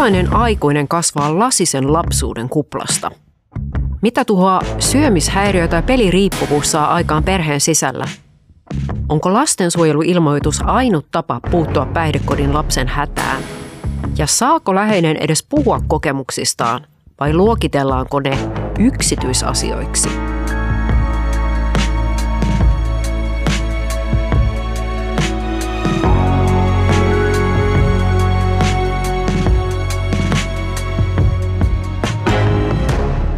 Millainen 0.00 0.32
aikuinen 0.32 0.88
kasvaa 0.88 1.38
lasisen 1.38 1.92
lapsuuden 1.92 2.48
kuplasta? 2.48 3.10
Mitä 4.02 4.24
tuhoa 4.24 4.60
syömishäiriö 4.78 5.68
tai 5.68 5.82
peliriippuvuus 5.82 6.72
saa 6.72 6.94
aikaan 6.94 7.24
perheen 7.24 7.60
sisällä? 7.60 8.04
Onko 9.08 9.32
lastensuojeluilmoitus 9.32 10.62
ainut 10.64 11.06
tapa 11.10 11.40
puuttua 11.50 11.86
päihdekodin 11.86 12.54
lapsen 12.54 12.88
hätään? 12.88 13.42
Ja 14.18 14.26
saako 14.26 14.74
läheinen 14.74 15.16
edes 15.16 15.46
puhua 15.48 15.80
kokemuksistaan 15.88 16.86
vai 17.20 17.34
luokitellaanko 17.34 18.20
ne 18.20 18.38
yksityisasioiksi? 18.78 20.29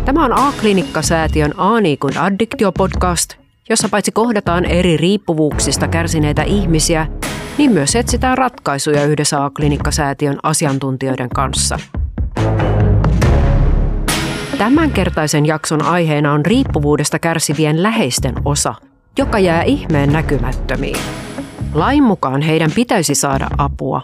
Tämä 0.05 0.25
on 0.25 0.33
A-klinikkasäätiön 0.33 1.55
A 1.57 1.71
kuin 2.01 2.19
Addiktio-podcast, 2.19 3.37
jossa 3.69 3.89
paitsi 3.89 4.13
kohdataan 4.13 4.65
eri 4.65 4.97
riippuvuuksista 4.97 5.89
kärsineitä 5.89 6.43
ihmisiä, 6.43 7.07
niin 7.59 7.73
myös 7.73 7.97
etsitään 7.97 8.39
ratkaisuja 8.39 9.05
yhdessä 9.05 9.45
A-klinikkasäätiön 9.45 10.39
asiantuntijoiden 10.43 11.29
kanssa. 11.29 11.79
Tämänkertaisen 14.59 15.47
jakson 15.47 15.85
aiheena 15.85 16.33
on 16.33 16.47
riippuvuudesta 16.47 17.19
kärsivien 17.19 17.83
läheisten 17.83 18.35
osa, 18.45 18.75
joka 19.19 19.39
jää 19.39 19.63
ihmeen 19.63 20.13
näkymättömiin. 20.13 20.99
Lain 21.75 22.03
mukaan 22.03 22.43
heidän 22.43 22.71
pitäisi 22.75 23.15
saada 23.15 23.49
apua, 23.59 24.03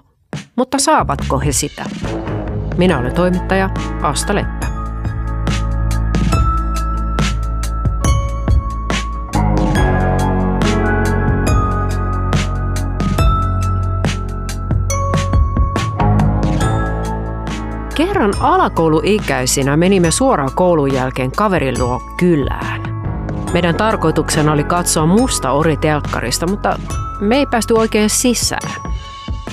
mutta 0.56 0.78
saavatko 0.78 1.38
he 1.38 1.52
sitä? 1.52 1.84
Minä 2.76 2.98
olen 2.98 3.14
toimittaja 3.14 3.70
Asta 4.02 4.34
Leppä. 4.34 4.67
Kerran 17.98 18.32
alakouluikäisinä 18.40 19.76
menimme 19.76 20.10
suoraan 20.10 20.50
koulun 20.54 20.94
jälkeen 20.94 21.32
kaverin 21.32 21.78
luo 21.78 22.02
kylään. 22.16 22.82
Meidän 23.52 23.74
tarkoituksena 23.74 24.52
oli 24.52 24.64
katsoa 24.64 25.06
musta 25.06 25.50
ori 25.50 25.76
telkkarista, 25.76 26.46
mutta 26.46 26.78
me 27.20 27.36
ei 27.36 27.46
päästy 27.46 27.74
oikein 27.74 28.10
sisään. 28.10 28.70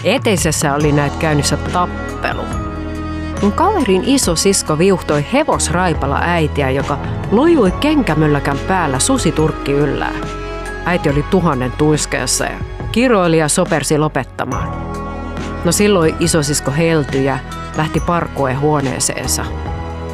Eteisessä 0.03 0.75
oli 0.75 0.91
näet 0.91 1.15
käynnissä 1.15 1.57
tappelu. 1.57 2.41
Mun 3.41 3.51
kaverin 3.51 4.03
iso 4.05 4.35
sisko 4.35 4.77
viuhtoi 4.77 5.25
hevosraipalla 5.33 6.19
äitiä, 6.21 6.69
joka 6.69 6.97
lojui 7.31 7.71
kenkämylläkän 7.71 8.59
päällä 8.67 8.99
susiturkki 8.99 9.71
yllään. 9.71 10.21
Äiti 10.85 11.09
oli 11.09 11.23
tuhannen 11.23 11.71
tuiskeessa 11.71 12.45
ja 12.45 12.57
kiroili 12.91 13.37
ja 13.37 13.47
sopersi 13.47 13.97
lopettamaan. 13.97 14.95
No 15.63 15.71
silloin 15.71 16.15
isosisko 16.19 16.71
heltyi 16.71 17.25
ja 17.25 17.39
lähti 17.77 17.99
parkkoen 17.99 18.59
huoneeseensa. 18.59 19.45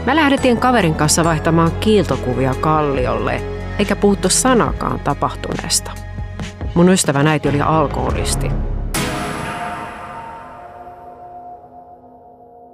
Mä 0.06 0.16
lähdettiin 0.16 0.58
kaverin 0.58 0.96
kanssa 0.96 1.24
vaihtamaan 1.24 1.72
kiiltokuvia 1.80 2.56
kalliolle, 2.62 3.42
eikä 3.80 3.96
puhuttu 3.96 4.30
sanakaan 4.30 5.00
tapahtuneesta. 5.00 5.92
Mun 6.76 6.90
ystävä 6.90 7.20
äiti 7.20 7.50
oli 7.50 7.62
alkoholisti. 7.62 8.52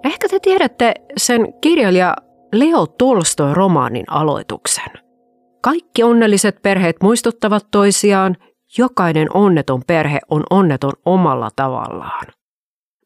Ehkä 0.04 0.30
te 0.30 0.40
tiedätte 0.40 0.94
sen 1.18 1.54
kirjailija 1.62 2.16
Leo 2.54 2.88
Tolstoy 2.88 3.54
romaanin 3.54 4.06
aloituksen. 4.10 4.90
Kaikki 5.62 6.04
onnelliset 6.04 6.62
perheet 6.62 6.96
muistuttavat 7.04 7.68
toisiaan, 7.72 8.36
jokainen 8.78 9.28
onneton 9.34 9.82
perhe 9.88 10.20
on 10.30 10.44
onneton 10.50 10.94
omalla 11.06 11.50
tavallaan. 11.56 12.37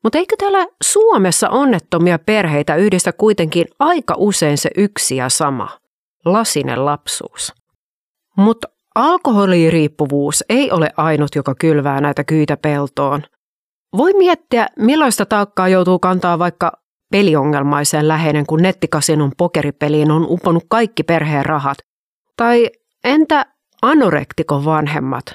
Mutta 0.03 0.17
eikö 0.17 0.35
täällä 0.37 0.67
Suomessa 0.83 1.49
onnettomia 1.49 2.19
perheitä 2.19 2.75
yhdistä 2.75 3.13
kuitenkin 3.13 3.65
aika 3.79 4.15
usein 4.17 4.57
se 4.57 4.69
yksi 4.77 5.15
ja 5.15 5.29
sama, 5.29 5.77
lasinen 6.25 6.85
lapsuus? 6.85 7.53
Mutta 8.37 8.67
alkoholiriippuvuus 8.95 10.43
ei 10.49 10.71
ole 10.71 10.89
ainut, 10.97 11.35
joka 11.35 11.55
kylvää 11.55 12.01
näitä 12.01 12.23
kyitä 12.23 12.57
peltoon. 12.57 13.23
Voi 13.97 14.13
miettiä, 14.13 14.67
millaista 14.79 15.25
taakkaa 15.25 15.67
joutuu 15.67 15.99
kantaa 15.99 16.39
vaikka 16.39 16.71
peliongelmaiseen 17.11 18.07
läheinen, 18.07 18.45
kun 18.45 18.61
nettikasinon 18.61 19.31
pokeripeliin 19.37 20.11
on 20.11 20.25
uponut 20.29 20.63
kaikki 20.69 21.03
perheen 21.03 21.45
rahat. 21.45 21.77
Tai 22.37 22.69
entä 23.03 23.45
anorektikon 23.81 24.65
vanhemmat, 24.65 25.25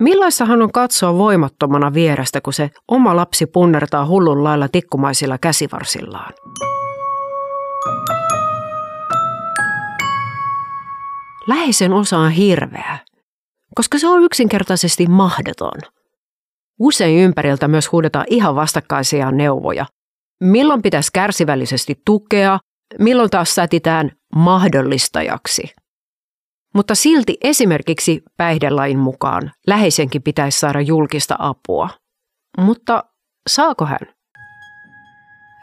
Millaista 0.00 0.44
hän 0.44 0.62
on 0.62 0.72
katsoa 0.72 1.18
voimattomana 1.18 1.94
vierestä, 1.94 2.40
kun 2.40 2.52
se 2.52 2.70
oma 2.88 3.16
lapsi 3.16 3.46
punnertaa 3.46 4.06
hullun 4.06 4.44
lailla 4.44 4.68
tikkumaisilla 4.68 5.38
käsivarsillaan? 5.38 6.32
Läheisen 11.48 11.92
osa 11.92 12.18
on 12.18 12.30
hirveä, 12.30 12.98
koska 13.74 13.98
se 13.98 14.08
on 14.08 14.22
yksinkertaisesti 14.22 15.06
mahdoton. 15.06 15.80
Usein 16.78 17.18
ympäriltä 17.18 17.68
myös 17.68 17.92
huudetaan 17.92 18.26
ihan 18.28 18.54
vastakkaisia 18.54 19.30
neuvoja. 19.30 19.86
Milloin 20.40 20.82
pitäisi 20.82 21.10
kärsivällisesti 21.12 22.02
tukea, 22.04 22.58
milloin 22.98 23.30
taas 23.30 23.54
sätitään 23.54 24.10
mahdollistajaksi– 24.34 25.62
mutta 26.74 26.94
silti 26.94 27.36
esimerkiksi 27.40 28.22
päihdelain 28.36 28.98
mukaan 28.98 29.52
läheisenkin 29.66 30.22
pitäisi 30.22 30.58
saada 30.58 30.80
julkista 30.80 31.36
apua. 31.38 31.88
Mutta 32.58 33.04
saako 33.48 33.86
hän? 33.86 33.98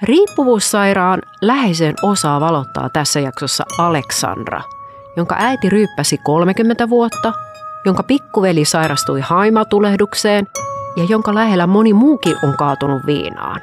Riippuvuussairaan 0.03 1.21
läheisen 1.41 1.95
osaa 2.03 2.41
valottaa 2.41 2.89
tässä 2.89 3.19
jaksossa 3.19 3.65
Aleksandra, 3.77 4.61
jonka 5.17 5.35
äiti 5.39 5.69
ryyppäsi 5.69 6.17
30 6.17 6.89
vuotta, 6.89 7.33
jonka 7.85 8.03
pikkuveli 8.03 8.65
sairastui 8.65 9.21
haimatulehdukseen 9.21 10.47
ja 10.97 11.03
jonka 11.03 11.35
lähellä 11.35 11.67
moni 11.67 11.93
muukin 11.93 12.35
on 12.43 12.57
kaatunut 12.57 13.05
viinaan. 13.05 13.61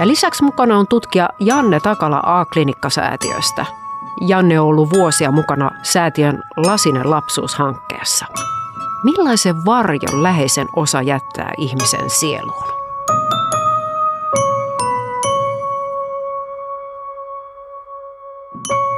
Ja 0.00 0.08
lisäksi 0.08 0.44
mukana 0.44 0.78
on 0.78 0.86
tutkija 0.88 1.28
Janne 1.40 1.80
Takala 1.80 2.22
A-klinikkasäätiöstä– 2.24 3.66
Janne 4.20 4.60
on 4.60 4.66
ollut 4.66 4.90
vuosia 4.90 5.30
mukana 5.30 5.70
säätiön 5.82 6.42
Lasinen 6.56 7.10
lapsuushankkeessa. 7.10 8.26
Millaisen 9.04 9.64
varjon 9.64 10.22
läheisen 10.22 10.66
osa 10.76 11.02
jättää 11.02 11.52
ihmisen 11.58 12.10
sieluun? 12.10 12.78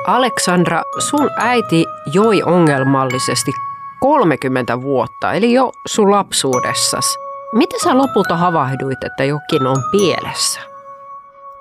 Aleksandra, 0.07 0.83
sun 0.99 1.31
äiti 1.37 1.85
joi 2.13 2.43
ongelmallisesti 2.43 3.53
30 4.01 4.83
vuotta, 4.83 5.33
eli 5.33 5.53
jo 5.53 5.73
sun 5.87 6.11
lapsuudessas. 6.11 7.17
Miten 7.55 7.81
sä 7.81 7.99
lopulta 7.99 8.37
havahduit, 8.37 9.05
että 9.05 9.25
jokin 9.25 9.67
on 9.67 9.77
pielessä? 9.93 10.70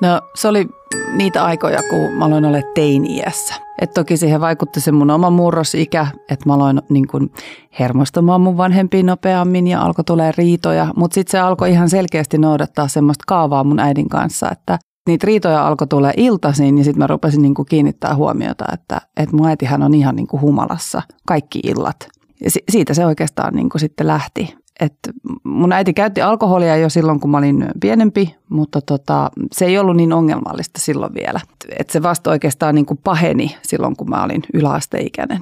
No 0.01 0.21
se 0.35 0.47
oli 0.47 0.67
niitä 1.13 1.43
aikoja, 1.43 1.79
kun 1.89 2.13
mä 2.13 2.25
aloin 2.25 2.45
olla 2.45 2.57
teini-iässä. 2.75 3.55
Et 3.81 3.93
toki 3.93 4.17
siihen 4.17 4.41
vaikutti 4.41 4.81
se 4.81 4.91
mun 4.91 5.11
oma 5.11 5.29
murrosikä, 5.29 6.07
että 6.31 6.49
mä 6.49 6.53
aloin 6.53 6.81
niin 6.89 7.07
kun 7.07 7.31
hermostumaan 7.79 8.41
mun 8.41 8.57
vanhempiin 8.57 9.05
nopeammin 9.05 9.67
ja 9.67 9.81
alkoi 9.81 10.03
tulee 10.03 10.31
riitoja. 10.37 10.93
Mutta 10.95 11.15
sitten 11.15 11.31
se 11.31 11.39
alkoi 11.39 11.69
ihan 11.71 11.89
selkeästi 11.89 12.37
noudattaa 12.37 12.87
semmoista 12.87 13.23
kaavaa 13.27 13.63
mun 13.63 13.79
äidin 13.79 14.09
kanssa, 14.09 14.49
että 14.51 14.79
niitä 15.07 15.27
riitoja 15.27 15.67
alkoi 15.67 15.87
tulla 15.87 16.11
iltaisin 16.17 16.77
ja 16.77 16.83
sitten 16.83 16.99
mä 16.99 17.07
rupesin 17.07 17.41
niin 17.41 17.53
kiinnittää 17.69 18.15
huomiota, 18.15 18.65
että, 18.73 19.01
että 19.17 19.35
mun 19.35 19.47
äitihän 19.47 19.83
on 19.83 19.93
ihan 19.93 20.15
niin 20.15 20.27
humalassa 20.41 21.01
kaikki 21.27 21.59
illat. 21.63 22.07
Ja 22.43 22.49
siitä 22.71 22.93
se 22.93 23.05
oikeastaan 23.05 23.53
niin 23.53 23.69
sitten 23.77 24.07
lähti 24.07 24.55
että 24.79 25.11
mun 25.43 25.71
äiti 25.71 25.93
käytti 25.93 26.21
alkoholia 26.21 26.77
jo 26.77 26.89
silloin, 26.89 27.19
kun 27.19 27.29
mä 27.29 27.37
olin 27.37 27.67
pienempi, 27.81 28.35
mutta 28.49 28.81
tota, 28.81 29.31
se 29.51 29.65
ei 29.65 29.77
ollut 29.77 29.95
niin 29.95 30.13
ongelmallista 30.13 30.81
silloin 30.81 31.13
vielä. 31.13 31.39
Että 31.79 31.93
se 31.93 32.03
vasta 32.03 32.29
oikeastaan 32.29 32.75
niin 32.75 32.85
kuin 32.85 32.99
paheni 33.03 33.57
silloin, 33.61 33.95
kun 33.95 34.09
mä 34.09 34.23
olin 34.23 34.41
yläasteikäinen. 34.53 35.41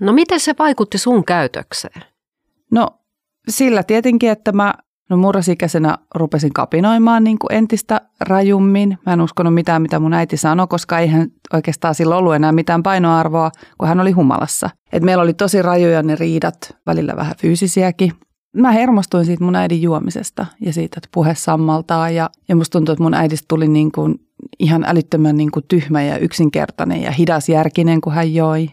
No 0.00 0.12
miten 0.12 0.40
se 0.40 0.54
vaikutti 0.58 0.98
sun 0.98 1.24
käytökseen? 1.24 2.02
No 2.70 2.88
sillä 3.48 3.82
tietenkin, 3.82 4.30
että 4.30 4.52
mä 4.52 4.74
no 5.10 5.16
murrosikäisenä 5.16 5.98
rupesin 6.14 6.52
kapinoimaan 6.52 7.24
niin 7.24 7.38
kuin 7.38 7.52
entistä 7.52 8.00
rajummin. 8.20 8.98
Mä 9.06 9.12
en 9.12 9.20
uskonut 9.20 9.54
mitään, 9.54 9.82
mitä 9.82 9.98
mun 9.98 10.12
äiti 10.12 10.36
sanoi, 10.36 10.66
koska 10.66 10.98
eihän 10.98 11.28
oikeastaan 11.52 11.94
sillä 11.94 12.16
ollut 12.16 12.34
enää 12.34 12.52
mitään 12.52 12.82
painoarvoa, 12.82 13.50
kun 13.78 13.88
hän 13.88 14.00
oli 14.00 14.12
humalassa. 14.12 14.70
Et 14.92 15.02
meillä 15.02 15.22
oli 15.22 15.34
tosi 15.34 15.62
rajoja 15.62 16.02
ne 16.02 16.14
riidat, 16.14 16.76
välillä 16.86 17.16
vähän 17.16 17.34
fyysisiäkin. 17.40 18.12
Mä 18.54 18.72
hermostuin 18.72 19.26
siitä 19.26 19.44
mun 19.44 19.56
äidin 19.56 19.82
juomisesta 19.82 20.46
ja 20.60 20.72
siitä, 20.72 20.94
että 20.98 21.08
puhe 21.14 21.34
sammaltaa. 21.34 22.10
Ja, 22.10 22.30
ja 22.48 22.56
musta 22.56 22.72
tuntuu, 22.72 22.92
että 22.92 23.02
mun 23.02 23.14
äidistä 23.14 23.44
tuli 23.48 23.68
niin 23.68 23.92
kuin 23.92 24.14
ihan 24.58 24.84
älyttömän 24.84 25.36
niin 25.36 25.50
kuin 25.50 25.64
tyhmä 25.68 26.02
ja 26.02 26.18
yksinkertainen 26.18 27.02
ja 27.02 27.10
hidasjärkinen, 27.10 28.00
kun 28.00 28.12
hän 28.12 28.34
joi. 28.34 28.70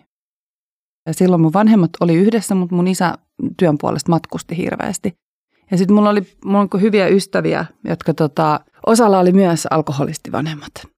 Ja 1.06 1.13
silloin 1.13 1.42
mun 1.42 1.54
vanhemmat 1.54 1.89
oli 2.00 2.16
yhdessä, 2.16 2.56
mutta 2.56 2.75
mun 2.75 2.88
isä 2.88 3.13
työn 3.57 3.78
puolesta 3.78 4.12
matkusti 4.12 4.57
hirveästi. 4.57 5.13
Ja 5.72 5.78
sitten 5.78 5.95
mulla 5.95 6.10
oli, 6.10 6.22
mulla 6.45 6.68
oli 6.74 6.81
hyviä 6.81 7.07
ystäviä, 7.07 7.66
jotka 7.83 8.13
tota, 8.13 8.60
osalla 8.86 9.19
oli 9.19 9.31
myös 9.31 9.68
alkoholistivanhemmat. 9.69 10.91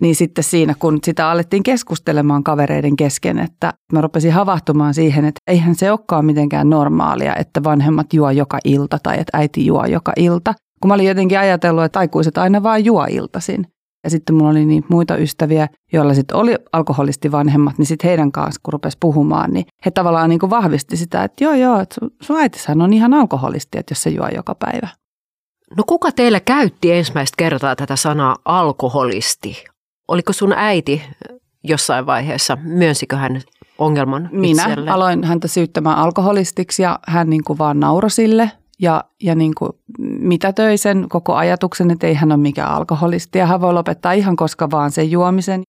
Niin 0.00 0.14
sitten 0.16 0.44
siinä, 0.44 0.74
kun 0.78 0.98
sitä 1.04 1.30
alettiin 1.30 1.62
keskustelemaan 1.62 2.44
kavereiden 2.44 2.96
kesken, 2.96 3.38
että 3.38 3.72
mä 3.92 4.00
rupesin 4.00 4.32
havahtumaan 4.32 4.94
siihen, 4.94 5.24
että 5.24 5.40
eihän 5.46 5.74
se 5.74 5.90
olekaan 5.90 6.24
mitenkään 6.24 6.70
normaalia, 6.70 7.36
että 7.36 7.64
vanhemmat 7.64 8.12
juo 8.12 8.30
joka 8.30 8.58
ilta 8.64 8.98
tai 9.02 9.20
että 9.20 9.38
äiti 9.38 9.66
juo 9.66 9.84
joka 9.84 10.12
ilta. 10.16 10.54
Kun 10.80 10.88
mä 10.88 10.94
olin 10.94 11.06
jotenkin 11.06 11.38
ajatellut, 11.38 11.84
että 11.84 11.98
aikuiset 11.98 12.38
aina 12.38 12.62
vaan 12.62 12.84
juo 12.84 13.06
iltasin. 13.10 13.66
Ja 14.04 14.10
sitten 14.10 14.34
mulla 14.34 14.50
oli 14.50 14.66
niin 14.66 14.84
muita 14.88 15.16
ystäviä, 15.16 15.68
joilla 15.92 16.14
sitten 16.14 16.36
oli 16.36 16.56
alkoholistivanhemmat, 16.72 17.78
niin 17.78 17.86
sitten 17.86 18.08
heidän 18.08 18.32
kanssa, 18.32 18.60
kun 18.62 18.72
rupesi 18.72 18.96
puhumaan, 19.00 19.52
niin 19.52 19.66
he 19.86 19.90
tavallaan 19.90 20.30
niin 20.30 20.38
kuin 20.38 20.50
vahvisti 20.50 20.96
sitä, 20.96 21.24
että 21.24 21.44
joo 21.44 21.54
joo, 21.54 21.80
että 21.80 21.96
sun 22.22 22.36
äitisähän 22.36 22.82
on 22.82 22.92
ihan 22.92 23.14
alkoholisti, 23.14 23.78
että 23.78 23.92
jos 23.92 24.02
se 24.02 24.10
juo 24.10 24.28
joka 24.34 24.54
päivä. 24.54 24.88
No 25.76 25.84
kuka 25.86 26.12
teillä 26.12 26.40
käytti 26.40 26.92
ensimmäistä 26.92 27.34
kertaa 27.38 27.76
tätä 27.76 27.96
sanaa 27.96 28.36
alkoholisti? 28.44 29.64
Oliko 30.10 30.32
sun 30.32 30.52
äiti 30.56 31.02
jossain 31.64 32.06
vaiheessa, 32.06 32.58
myönsikö 32.62 33.16
hän 33.16 33.40
ongelman 33.78 34.28
Minä 34.32 34.66
itselle? 34.66 34.90
aloin 34.90 35.24
häntä 35.24 35.48
syyttämään 35.48 35.98
alkoholistiksi 35.98 36.82
ja 36.82 36.98
hän 37.06 37.30
niin 37.30 37.44
kuin 37.44 37.58
vaan 37.58 37.80
nauroi 37.80 38.10
sille 38.10 38.50
ja, 38.78 39.04
ja 39.22 39.34
niin 39.34 39.52
kuin 39.58 39.72
mitätöi 40.18 40.78
sen 40.78 41.06
koko 41.08 41.34
ajatuksen, 41.34 41.90
että 41.90 42.06
ei 42.06 42.14
hän 42.14 42.32
ole 42.32 42.40
mikään 42.40 42.70
alkoholisti 42.70 43.38
ja 43.38 43.46
hän 43.46 43.60
voi 43.60 43.74
lopettaa 43.74 44.12
ihan 44.12 44.36
koska 44.36 44.70
vaan 44.70 44.90
sen 44.90 45.10
juomisen. 45.10 45.62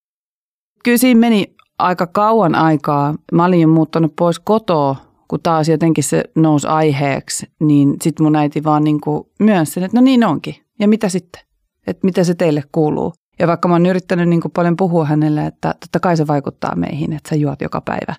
Kyllä 0.83 0.97
siinä 0.97 1.19
meni 1.19 1.55
aika 1.79 2.07
kauan 2.07 2.55
aikaa. 2.55 3.15
Mä 3.31 3.45
olin 3.45 3.61
jo 3.61 3.67
muuttanut 3.67 4.13
pois 4.15 4.39
kotoa, 4.39 4.95
kun 5.27 5.39
taas 5.43 5.69
jotenkin 5.69 6.03
se 6.03 6.23
nousi 6.35 6.67
aiheeksi, 6.67 7.47
niin 7.59 7.95
sitten 8.01 8.23
mun 8.23 8.35
äiti 8.35 8.63
vaan 8.63 8.83
niin 8.83 9.01
kuin 9.01 9.23
myönsi 9.39 9.71
sen, 9.71 9.83
että 9.83 9.97
no 9.97 10.01
niin 10.01 10.23
onkin. 10.23 10.55
Ja 10.79 10.87
mitä 10.87 11.09
sitten? 11.09 11.41
Että 11.87 12.05
mitä 12.05 12.23
se 12.23 12.35
teille 12.35 12.63
kuuluu? 12.71 13.13
Ja 13.39 13.47
vaikka 13.47 13.67
mä 13.67 13.75
oon 13.75 13.85
yrittänyt 13.85 14.29
niin 14.29 14.41
kuin 14.41 14.51
paljon 14.51 14.77
puhua 14.77 15.05
hänelle, 15.05 15.45
että 15.45 15.75
totta 15.79 15.99
kai 15.99 16.17
se 16.17 16.27
vaikuttaa 16.27 16.75
meihin, 16.75 17.13
että 17.13 17.29
sä 17.29 17.35
juot 17.35 17.61
joka 17.61 17.81
päivä. 17.81 18.15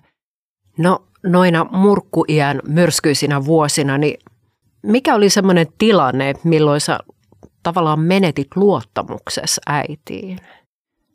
No 0.77 1.07
noina 1.23 1.65
murkkuiän 1.71 2.59
myrskyisinä 2.67 3.45
vuosina, 3.45 3.97
niin 3.97 4.19
mikä 4.83 5.15
oli 5.15 5.29
semmoinen 5.29 5.67
tilanne, 5.77 6.33
milloin 6.43 6.81
sä 6.81 6.99
tavallaan 7.63 7.99
menetit 7.99 8.47
luottamuksessa 8.55 9.61
äitiin? 9.67 10.39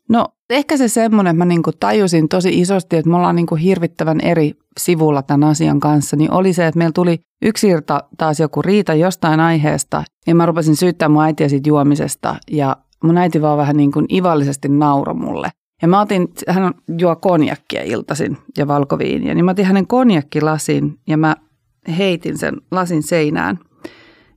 No 0.08 0.28
ehkä 0.50 0.76
se 0.76 0.88
semmoinen, 0.88 1.30
että 1.30 1.38
mä 1.38 1.44
niin 1.44 1.62
kuin 1.62 1.76
tajusin 1.80 2.28
tosi 2.28 2.60
isosti, 2.60 2.96
että 2.96 3.10
me 3.10 3.16
ollaan 3.16 3.36
niin 3.36 3.46
kuin 3.46 3.60
hirvittävän 3.60 4.20
eri 4.20 4.54
sivulla 4.78 5.22
tämän 5.22 5.48
asian 5.48 5.80
kanssa, 5.80 6.16
niin 6.16 6.32
oli 6.32 6.52
se, 6.52 6.66
että 6.66 6.78
meillä 6.78 6.92
tuli 6.92 7.20
yksi 7.42 7.68
irta 7.68 8.04
taas 8.18 8.40
joku 8.40 8.62
riita 8.62 8.94
jostain 8.94 9.40
aiheesta, 9.40 10.04
ja 10.26 10.34
mä 10.34 10.46
rupesin 10.46 10.76
syyttämään 10.76 11.12
mun 11.12 11.22
äitiä 11.22 11.48
siitä 11.48 11.68
juomisesta, 11.68 12.36
ja 12.50 12.76
mun 13.04 13.18
äiti 13.18 13.42
vaan 13.42 13.58
vähän 13.58 13.76
niin 13.76 13.92
kuin 13.92 14.14
ivallisesti 14.14 14.68
nauro 14.68 15.14
mulle. 15.14 15.50
Ja 15.82 15.88
mä 15.88 16.00
otin, 16.00 16.28
hän 16.48 16.74
juo 16.98 17.16
konjakkia 17.16 17.82
iltaisin 17.82 18.38
ja 18.58 18.68
valkoviiniä, 18.68 19.34
niin 19.34 19.44
mä 19.44 19.50
otin 19.50 19.64
hänen 19.64 19.86
konjakkilasin 19.86 20.98
ja 21.06 21.16
mä 21.16 21.36
heitin 21.98 22.38
sen 22.38 22.56
lasin 22.70 23.02
seinään 23.02 23.58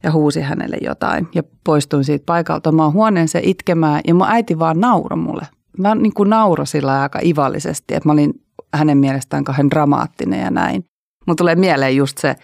ja 0.04 0.12
huusin 0.12 0.44
hänelle 0.44 0.78
jotain 0.81 1.28
ja 1.36 1.44
poistuin 1.63 2.04
siitä 2.04 2.25
paikalta 2.25 2.69
omaan 2.69 2.94
huoneeseen 2.94 3.50
itkemään 3.50 4.02
ja 4.08 4.13
mun 4.13 4.28
äiti 4.30 4.60
vaan 4.60 4.80
nauro 4.80 5.16
mulle. 5.16 5.48
Mä 5.78 5.96
niin 5.96 6.13
kuin 6.13 6.30
nauro 6.30 6.66
sillä 6.66 7.02
aika 7.02 7.19
ivallisesti, 7.24 7.96
että 7.96 8.10
mä 8.10 8.13
olin 8.13 8.34
hänen 8.74 8.98
mielestään 8.98 9.44
kauhean 9.44 9.69
dramaattinen 9.69 10.42
ja 10.42 10.52
näin. 10.52 10.84
Mun 11.28 11.36
tulee 11.36 11.56
mieleen 11.56 11.96
just 11.96 12.18
se, 12.18 12.36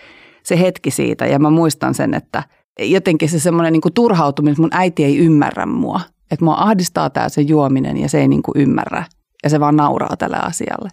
se 0.43 0.59
hetki 0.59 0.91
siitä 0.91 1.25
ja 1.25 1.39
mä 1.39 1.49
muistan 1.49 1.93
sen, 1.93 2.13
että 2.13 2.43
jotenkin 2.79 3.29
se 3.29 3.39
semmoinen 3.39 3.73
niin 3.73 3.93
turhautuminen, 3.93 4.51
että 4.51 4.61
mun 4.61 4.73
äiti 4.73 5.03
ei 5.03 5.17
ymmärrä 5.17 5.65
mua. 5.65 6.01
Että 6.31 6.45
mua 6.45 6.55
ahdistaa 6.57 7.09
tämä 7.09 7.29
se 7.29 7.41
juominen 7.41 7.97
ja 7.97 8.09
se 8.09 8.19
ei 8.21 8.27
niin 8.27 8.43
kuin 8.43 8.61
ymmärrä 8.61 9.03
ja 9.43 9.49
se 9.49 9.59
vaan 9.59 9.75
nauraa 9.75 10.17
tälle 10.17 10.37
asialle. 10.37 10.89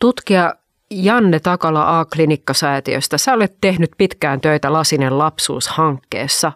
Tutkija 0.00 0.54
Janne 0.90 1.40
Takala 1.40 2.00
A-klinikkasäätiöstä, 2.00 3.18
sä 3.18 3.32
olet 3.32 3.56
tehnyt 3.60 3.90
pitkään 3.98 4.40
töitä 4.40 4.72
Lasinen 4.72 5.18
lapsuushankkeessa. 5.18 6.52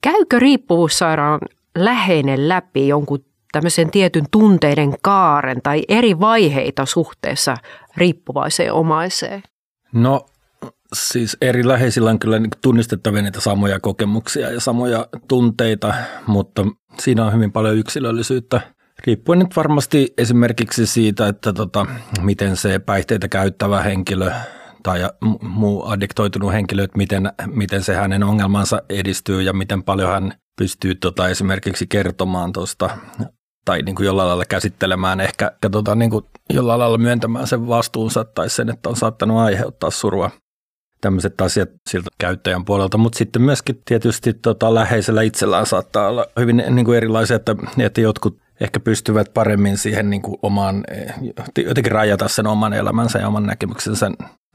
Käykö 0.00 0.38
riippuvuussairaan 0.38 1.40
läheinen 1.78 2.48
läpi 2.48 2.88
jonkun 2.88 3.24
tämmöisen 3.52 3.90
tietyn 3.90 4.24
tunteiden 4.30 4.94
kaaren 5.02 5.62
tai 5.62 5.82
eri 5.88 6.20
vaiheita 6.20 6.86
suhteessa 6.86 7.56
riippuvaiseen 7.96 8.72
omaiseen? 8.72 9.42
No 9.92 10.26
siis 10.94 11.36
eri 11.40 11.68
läheisillä 11.68 12.10
on 12.10 12.18
kyllä 12.18 12.38
niin 12.38 12.50
tunnistettavia 12.62 13.22
niitä 13.22 13.40
samoja 13.40 13.80
kokemuksia 13.80 14.50
ja 14.50 14.60
samoja 14.60 15.06
tunteita, 15.28 15.94
mutta 16.26 16.66
siinä 17.00 17.24
on 17.24 17.32
hyvin 17.32 17.52
paljon 17.52 17.76
yksilöllisyyttä. 17.76 18.60
Riippuen 19.06 19.38
nyt 19.38 19.56
varmasti 19.56 20.14
esimerkiksi 20.18 20.86
siitä, 20.86 21.28
että 21.28 21.52
tota, 21.52 21.86
miten 22.20 22.56
se 22.56 22.78
päihteitä 22.78 23.28
käyttävä 23.28 23.82
henkilö 23.82 24.32
tai 24.82 25.00
muu 25.42 25.86
addiktoitunut 25.86 26.52
henkilö, 26.52 26.84
että 26.84 26.98
miten, 26.98 27.32
miten 27.46 27.82
se 27.82 27.94
hänen 27.94 28.22
ongelmansa 28.22 28.82
edistyy 28.88 29.42
ja 29.42 29.52
miten 29.52 29.82
paljon 29.82 30.10
hän 30.10 30.32
pystyy 30.58 30.94
tota, 30.94 31.28
esimerkiksi 31.28 31.86
kertomaan 31.86 32.52
tuosta 32.52 32.90
tai 33.64 33.82
niin 33.82 33.94
kuin 33.94 34.06
jollain 34.06 34.28
lailla 34.28 34.44
käsittelemään, 34.44 35.20
ehkä 35.20 35.52
tota, 35.70 35.94
niin 35.94 36.10
kuin 36.10 36.24
jollain 36.54 36.80
lailla 36.80 36.98
myöntämään 36.98 37.46
sen 37.46 37.68
vastuunsa 37.68 38.24
tai 38.24 38.50
sen, 38.50 38.70
että 38.70 38.88
on 38.88 38.96
saattanut 38.96 39.38
aiheuttaa 39.38 39.90
surua 39.90 40.30
tämmöiset 41.00 41.40
asiat 41.40 41.68
siltä 41.90 42.08
käyttäjän 42.18 42.64
puolelta, 42.64 42.98
mutta 42.98 43.18
sitten 43.18 43.42
myöskin 43.42 43.82
tietysti 43.84 44.34
tota, 44.34 44.74
läheisellä 44.74 45.22
itsellään 45.22 45.66
saattaa 45.66 46.08
olla 46.08 46.26
hyvin 46.38 46.64
niin 46.70 46.84
kuin 46.84 46.96
erilaisia, 46.96 47.36
että, 47.36 47.56
että 47.78 48.00
jotkut 48.00 48.38
ehkä 48.60 48.80
pystyvät 48.80 49.34
paremmin 49.34 49.78
siihen 49.78 50.10
niin 50.10 50.22
kuin 50.22 50.38
omaan, 50.42 50.84
jotenkin 51.66 51.92
rajata 51.92 52.28
sen 52.28 52.46
oman 52.46 52.72
elämänsä 52.72 53.18
ja 53.18 53.28
oman 53.28 53.46
näkemyksensä 53.46 54.10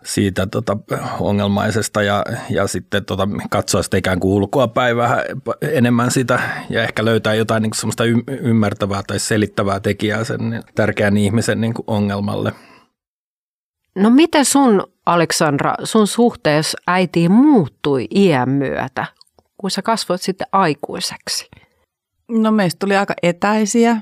siitä 0.06 0.47
tota, 0.47 0.77
ongelmaisesta 1.20 2.03
ja, 2.03 2.25
ja 2.50 2.67
sitten 2.67 3.05
tota, 3.05 3.27
katsoa 3.50 3.84
sitä 3.84 3.98
ikään 3.98 4.20
kuin 4.20 4.31
ulkoa 4.31 4.67
päin 4.67 4.98
vähän 4.98 5.20
enemmän 5.62 6.12
sitä 6.12 6.39
ja 6.70 6.84
ehkä 6.84 7.05
löytää 7.05 7.34
jotain 7.34 7.62
niin 7.62 7.72
kuin 7.72 7.79
semmoista 7.79 8.03
ymmärtävää 8.27 9.01
tai 9.08 9.20
selittävää 9.20 9.79
tekijää 9.79 10.24
sen 10.24 10.63
tärkeän 10.75 11.17
ihmisen 11.17 11.62
niin 11.62 11.74
kuin 11.74 11.84
ongelmalle. 11.88 12.53
No 13.96 14.10
miten 14.10 14.46
sun, 14.46 14.84
Aleksandra, 15.05 15.75
sun 15.83 16.07
suhteessa 16.07 16.77
äitiin 16.88 17.31
muuttui 17.31 18.07
iän 18.15 18.50
myötä, 18.50 19.05
kun 19.57 19.71
sä 19.71 19.81
kasvoit 19.81 20.21
sitten 20.21 20.47
aikuiseksi? 20.51 21.50
No 22.31 22.51
meistä 22.51 22.79
tuli 22.79 22.95
aika 22.95 23.13
etäisiä. 23.24 24.01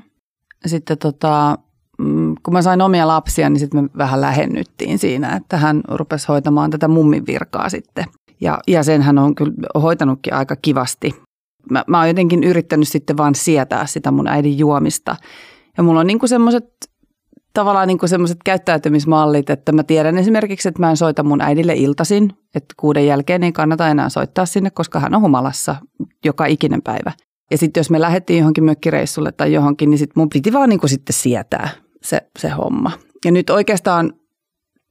Sitten 0.66 0.98
tota, 0.98 1.58
mm, 1.98 2.34
kun 2.42 2.54
mä 2.54 2.62
sain 2.62 2.82
omia 2.82 3.08
lapsia, 3.08 3.50
niin 3.50 3.60
sitten 3.60 3.82
me 3.82 3.90
vähän 3.98 4.20
lähennyttiin 4.20 4.98
siinä, 4.98 5.36
että 5.36 5.56
hän 5.56 5.80
rupesi 5.88 6.28
hoitamaan 6.28 6.70
tätä 6.70 6.88
mummin 6.88 7.26
virkaa 7.26 7.68
sitten. 7.68 8.04
Ja, 8.40 8.58
ja 8.66 8.82
sen 8.82 9.02
hän 9.02 9.18
on 9.18 9.34
kyllä 9.34 9.52
hoitanutkin 9.82 10.34
aika 10.34 10.56
kivasti. 10.56 11.22
Mä, 11.70 11.84
mä 11.86 11.98
oon 11.98 12.08
jotenkin 12.08 12.44
yrittänyt 12.44 12.88
sitten 12.88 13.16
vaan 13.16 13.34
sietää 13.34 13.86
sitä 13.86 14.10
mun 14.10 14.28
äidin 14.28 14.58
juomista. 14.58 15.16
Ja 15.76 15.82
mulla 15.82 16.00
on 16.00 16.06
niinku 16.06 16.26
semmoiset 16.26 16.68
tavallaan 17.54 17.88
niin 17.88 17.98
semmoiset 18.06 18.38
käyttäytymismallit, 18.44 19.50
että 19.50 19.72
mä 19.72 19.82
tiedän 19.82 20.18
esimerkiksi, 20.18 20.68
että 20.68 20.80
mä 20.80 20.90
en 20.90 20.96
soita 20.96 21.22
mun 21.22 21.40
äidille 21.40 21.74
iltasin, 21.74 22.32
että 22.54 22.74
kuuden 22.76 23.06
jälkeen 23.06 23.44
ei 23.44 23.52
kannata 23.52 23.88
enää 23.88 24.08
soittaa 24.08 24.46
sinne, 24.46 24.70
koska 24.70 25.00
hän 25.00 25.14
on 25.14 25.22
humalassa 25.22 25.76
joka 26.24 26.46
ikinen 26.46 26.82
päivä. 26.82 27.12
Ja 27.50 27.58
sitten 27.58 27.80
jos 27.80 27.90
me 27.90 28.00
lähdettiin 28.00 28.38
johonkin 28.38 28.64
mökkireissulle 28.64 29.32
tai 29.32 29.52
johonkin, 29.52 29.90
niin 29.90 29.98
sitten 29.98 30.20
mun 30.20 30.28
piti 30.28 30.52
vaan 30.52 30.68
niin 30.68 30.80
sitten 30.88 31.14
sietää 31.14 31.68
se, 32.02 32.20
se 32.38 32.48
homma. 32.48 32.90
Ja 33.24 33.32
nyt 33.32 33.50
oikeastaan 33.50 34.12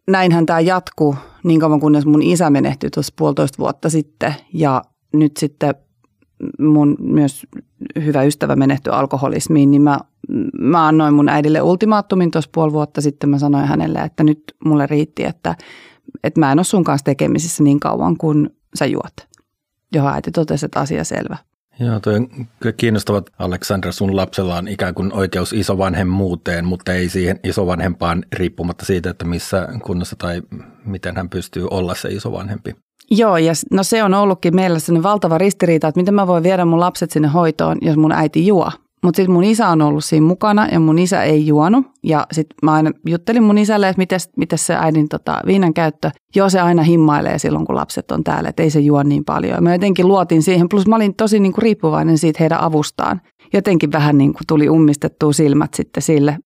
näinhän 0.08 0.46
tämä 0.46 0.60
jatkuu 0.60 1.16
niin 1.44 1.60
kauan 1.60 1.80
kunnes 1.80 2.06
mun 2.06 2.24
isä 2.24 2.50
menehtyi 2.50 2.90
tuossa 2.90 3.14
puolitoista 3.18 3.58
vuotta 3.58 3.90
sitten. 3.90 4.36
Ja 4.54 4.82
nyt 5.14 5.38
sitten 5.38 5.76
mun 6.60 6.96
myös 7.00 7.48
hyvä 8.06 8.24
ystävä 8.24 8.56
menehtyi 8.56 8.94
alkoholismiin, 8.94 9.72
niin 9.72 9.82
mä, 9.82 10.00
mä 10.60 10.88
annoin 10.88 11.14
mun 11.14 11.30
äidille 11.30 11.62
ultimaattumin 11.62 12.32
tuossa 12.32 12.50
puoli 12.54 12.74
vuotta 12.74 13.02
sitten. 13.02 13.30
Mä 13.30 13.40
sanoin 13.40 13.68
hänelle, 13.68 14.00
että 14.00 14.24
nyt 14.24 14.44
mulle 14.66 14.88
riitti, 14.88 15.26
että, 15.26 15.56
että 16.24 16.40
mä 16.40 16.52
en 16.52 16.60
ole 16.60 16.64
sun 16.64 16.84
kanssa 16.84 17.06
tekemisissä 17.06 17.64
niin 17.64 17.80
kauan 17.80 18.18
kuin 18.18 18.50
sä 18.76 18.86
juot. 18.86 19.14
Johon 19.94 20.14
äiti 20.14 20.32
totesi, 20.32 20.66
että 20.66 20.80
asia 20.80 21.04
selvä. 21.04 21.38
Joo, 21.80 22.00
toi 22.00 22.16
on 22.16 22.28
kiinnostavat, 22.78 23.30
Aleksandra, 23.40 23.92
sun 23.92 24.16
lapsella 24.16 24.58
on 24.58 24.68
ikään 24.68 24.94
kuin 24.94 25.14
oikeus 25.14 25.54
isovanhemmuuteen, 25.54 26.66
mutta 26.66 26.94
ei 26.94 27.10
siihen 27.10 27.40
isovanhempaan 27.44 28.24
riippumatta 28.34 28.86
siitä, 28.86 29.10
että 29.10 29.26
missä 29.26 29.68
kunnossa 29.84 30.16
tai 30.16 30.42
miten 30.86 31.16
hän 31.18 31.30
pystyy 31.30 31.68
olla 31.72 31.96
se 31.96 32.10
isovanhempi. 32.10 32.76
Joo, 33.12 33.38
ja 33.38 33.54
no 33.72 33.84
se 33.84 34.04
on 34.04 34.14
ollutkin 34.14 34.56
meillä 34.56 34.80
sellainen 34.80 35.04
valtava 35.04 35.38
ristiriita, 35.38 35.88
että 35.88 36.00
miten 36.00 36.14
mä 36.14 36.28
voin 36.28 36.44
viedä 36.44 36.66
mun 36.66 36.80
lapset 36.80 37.12
sinne 37.12 37.28
hoitoon, 37.28 37.78
jos 37.82 37.98
mun 37.98 38.12
äiti 38.12 38.48
juo. 38.48 38.72
Mutta 39.04 39.18
sitten 39.18 39.34
mun 39.34 39.44
isä 39.44 39.68
on 39.68 39.82
ollut 39.82 40.06
siinä 40.06 40.26
mukana 40.26 40.68
ja 40.68 40.80
mun 40.80 41.00
isä 41.00 41.24
ei 41.24 41.48
juonut. 41.48 41.86
Ja 42.04 42.28
sitten 42.32 42.56
mä 42.64 42.74
aina 42.74 42.92
juttelin 43.08 43.44
mun 43.44 43.58
isälle, 43.58 43.90
että 43.90 44.20
miten, 44.38 44.60
se 44.60 44.76
äidin 44.76 45.10
tota, 45.10 45.40
viinan 45.46 45.74
käyttö. 45.74 46.12
Joo, 46.36 46.50
se 46.50 46.60
aina 46.60 46.84
himmailee 46.84 47.40
silloin, 47.40 47.66
kun 47.66 47.76
lapset 47.76 48.12
on 48.12 48.24
täällä, 48.24 48.50
että 48.50 48.64
ei 48.64 48.70
se 48.70 48.80
juo 48.80 49.04
niin 49.04 49.26
paljon. 49.26 49.54
Ja 49.54 49.62
mä 49.62 49.74
jotenkin 49.74 50.08
luotin 50.08 50.44
siihen, 50.44 50.70
plus 50.70 50.88
mä 50.88 50.96
olin 50.96 51.16
tosi 51.16 51.40
niin 51.40 51.54
kuin 51.54 51.64
riippuvainen 51.64 52.18
siitä 52.18 52.38
heidän 52.40 52.62
avustaan. 52.62 53.22
Jotenkin 53.54 53.92
vähän 53.92 54.18
niin 54.18 54.34
kuin 54.34 54.44
tuli 54.48 54.70
ummistettua 54.70 55.34
silmät 55.34 55.74
sitten 55.74 56.04
sille. 56.04 56.38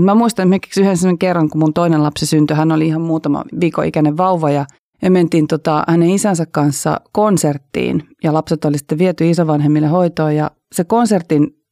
Mä 0.00 0.14
muistan 0.14 0.42
esimerkiksi 0.42 0.80
yhden 0.80 0.96
sellaisen 0.96 1.18
kerran, 1.18 1.48
kun 1.48 1.58
mun 1.58 1.74
toinen 1.74 2.02
lapsi 2.02 2.26
syntyi, 2.26 2.56
hän 2.56 2.72
oli 2.72 2.86
ihan 2.86 3.00
muutama 3.00 3.44
viikon 3.60 4.16
vauva 4.16 4.50
ja 4.50 4.64
me 5.02 5.10
mentiin 5.10 5.46
tota, 5.46 5.84
hänen 5.88 6.10
isänsä 6.10 6.46
kanssa 6.46 7.00
konserttiin 7.12 8.02
ja 8.24 8.32
lapset 8.32 8.64
oli 8.64 8.78
sitten 8.78 8.98
viety 8.98 9.30
isovanhemmille 9.30 9.86
hoitoon 9.86 10.36
ja 10.36 10.50
se 10.74 10.84
konsertin 10.84 11.62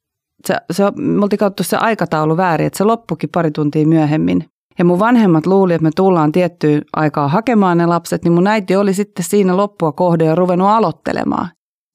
se, 0.47 0.57
se, 0.73 0.85
me 0.97 1.23
oltiin 1.23 1.39
katsottu 1.39 1.63
se 1.63 1.77
aikataulu 1.77 2.37
väärin, 2.37 2.67
että 2.67 2.77
se 2.77 2.85
loppukin 2.85 3.31
pari 3.35 3.51
tuntia 3.51 3.87
myöhemmin. 3.87 4.45
Ja 4.79 4.85
mun 4.85 4.99
vanhemmat 4.99 5.47
luuli, 5.47 5.75
että 5.75 5.83
me 5.83 5.91
tullaan 5.97 6.33
tiettyyn 6.33 6.83
aikaa 6.97 7.29
hakemaan 7.29 7.79
ne 7.79 7.87
lapset, 7.87 8.25
niin 8.25 8.33
mun 8.33 8.47
äiti 8.47 8.77
oli 8.77 8.95
sitten 8.95 9.25
siinä 9.25 9.57
loppua 9.57 9.93
kohde 9.93 10.25
ja 10.25 10.35
ruvennut 10.35 10.69
aloittelemaan. 10.69 11.49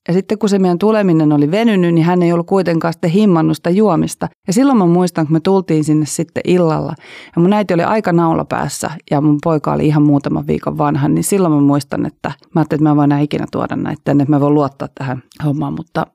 Ja 0.08 0.14
sitten 0.14 0.38
kun 0.38 0.50
se 0.50 0.60
meidän 0.60 0.80
tuleminen 0.80 1.34
oli 1.34 1.52
venynyt, 1.52 1.94
niin 1.94 2.06
hän 2.06 2.24
ei 2.24 2.34
ollut 2.34 2.48
kuitenkaan 2.48 2.94
sitten 2.94 3.10
himmannut 3.10 3.58
sitä 3.58 3.70
juomista. 3.70 4.28
Ja 4.48 4.54
silloin 4.54 4.78
mä 4.78 4.86
muistan, 4.86 5.26
kun 5.26 5.34
me 5.34 5.40
tultiin 5.40 5.84
sinne 5.84 6.06
sitten 6.06 6.44
illalla. 6.46 6.94
Ja 7.36 7.42
mun 7.42 7.54
äiti 7.54 7.74
oli 7.74 7.84
aika 7.84 8.14
naula 8.14 8.46
päässä 8.46 8.92
ja 9.12 9.22
mun 9.22 9.38
poika 9.44 9.74
oli 9.74 9.88
ihan 9.88 10.04
muutaman 10.04 10.48
viikon 10.48 10.78
vanha. 10.78 11.08
Niin 11.08 11.24
silloin 11.24 11.54
mä 11.54 11.62
muistan, 11.62 12.06
että 12.06 12.30
mä 12.30 12.62
ajattelin, 12.62 12.80
että 12.80 12.84
mä 12.84 12.90
en 12.90 12.98
voi 12.98 13.04
enää 13.04 13.20
ikinä 13.20 13.46
tuoda 13.52 13.76
näitä 13.76 14.02
tänne, 14.04 14.22
että 14.22 14.32
mä 14.32 14.40
voin 14.40 14.54
luottaa 14.54 14.88
tähän 14.96 15.24
hommaan. 15.46 15.74
Mutta 15.74 16.06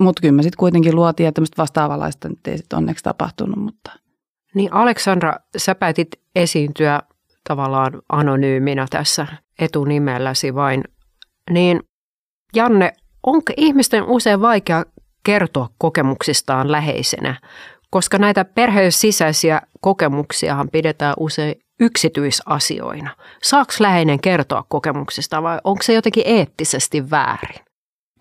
mutta 0.00 0.20
kyllä 0.20 0.32
me 0.32 0.42
sitten 0.42 0.58
kuitenkin 0.58 0.96
luotiin, 0.96 1.28
että 1.28 1.34
tämmöistä 1.34 1.62
vastaavanlaista 1.62 2.28
nyt 2.28 2.46
ei 2.46 2.58
sitten 2.58 2.76
onneksi 2.76 3.04
tapahtunut. 3.04 3.58
Mutta. 3.58 3.92
Niin 4.54 4.72
Aleksandra, 4.72 5.36
sä 5.56 5.74
päätit 5.74 6.08
esiintyä 6.36 7.02
tavallaan 7.48 8.02
anonyyminä 8.08 8.86
tässä 8.90 9.26
etunimelläsi 9.58 10.54
vain. 10.54 10.84
Niin 11.50 11.80
Janne, 12.56 12.92
onko 13.26 13.52
ihmisten 13.56 14.04
usein 14.04 14.40
vaikea 14.40 14.84
kertoa 15.24 15.68
kokemuksistaan 15.78 16.72
läheisenä? 16.72 17.40
Koska 17.90 18.18
näitä 18.18 18.44
perheen 18.44 18.92
sisäisiä 18.92 19.60
kokemuksiahan 19.80 20.68
pidetään 20.72 21.14
usein 21.20 21.54
yksityisasioina. 21.80 23.16
Saako 23.42 23.72
läheinen 23.80 24.20
kertoa 24.20 24.64
kokemuksista 24.68 25.42
vai 25.42 25.58
onko 25.64 25.82
se 25.82 25.92
jotenkin 25.92 26.22
eettisesti 26.26 27.10
väärin? 27.10 27.64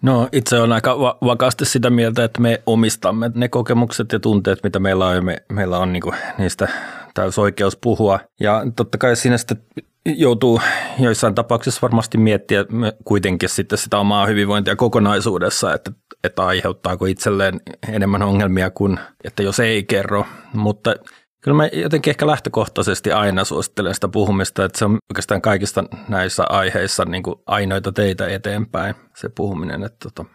No 0.01 0.27
itse 0.31 0.59
on 0.59 0.71
aika 0.71 0.99
va- 0.99 1.17
vakaasti 1.25 1.65
sitä 1.65 1.89
mieltä, 1.89 2.23
että 2.23 2.41
me 2.41 2.61
omistamme 2.65 3.31
ne 3.35 3.49
kokemukset 3.49 4.11
ja 4.11 4.19
tunteet, 4.19 4.63
mitä 4.63 4.79
meillä 4.79 5.07
on 5.07 5.15
ja 5.15 5.21
me, 5.21 5.37
meillä 5.51 5.77
on 5.77 5.93
niinku 5.93 6.13
niistä 6.37 6.67
täys 7.13 7.39
oikeus 7.39 7.75
puhua. 7.75 8.19
Ja 8.39 8.63
totta 8.75 8.97
kai 8.97 9.15
siinä 9.15 9.37
sitten 9.37 9.57
joutuu 10.05 10.61
joissain 10.99 11.35
tapauksissa 11.35 11.81
varmasti 11.81 12.17
miettiä 12.17 12.65
kuitenkin 13.05 13.49
sitten 13.49 13.77
sitä 13.77 13.97
omaa 13.97 14.25
hyvinvointia 14.25 14.75
kokonaisuudessa, 14.75 15.73
että, 15.73 15.91
että 16.23 16.45
aiheuttaako 16.45 17.05
itselleen 17.05 17.61
enemmän 17.93 18.23
ongelmia 18.23 18.69
kuin, 18.69 18.99
että 19.23 19.43
jos 19.43 19.59
ei 19.59 19.83
kerro. 19.83 20.25
Mutta 20.53 20.95
Kyllä 21.43 21.57
mä 21.57 21.67
jotenkin 21.67 22.11
ehkä 22.11 22.27
lähtökohtaisesti 22.27 23.11
aina 23.11 23.43
suosittelen 23.43 23.93
sitä 23.93 24.07
puhumista, 24.07 24.65
että 24.65 24.79
se 24.79 24.85
on 24.85 24.97
oikeastaan 25.11 25.41
kaikista 25.41 25.83
näissä 26.07 26.43
aiheissa 26.49 27.05
niin 27.05 27.23
kuin 27.23 27.35
ainoita 27.45 27.91
teitä 27.91 28.27
eteenpäin, 28.27 28.95
se 29.15 29.29
puhuminen. 29.29 29.83
Että 29.83 29.97
tota. 30.09 30.25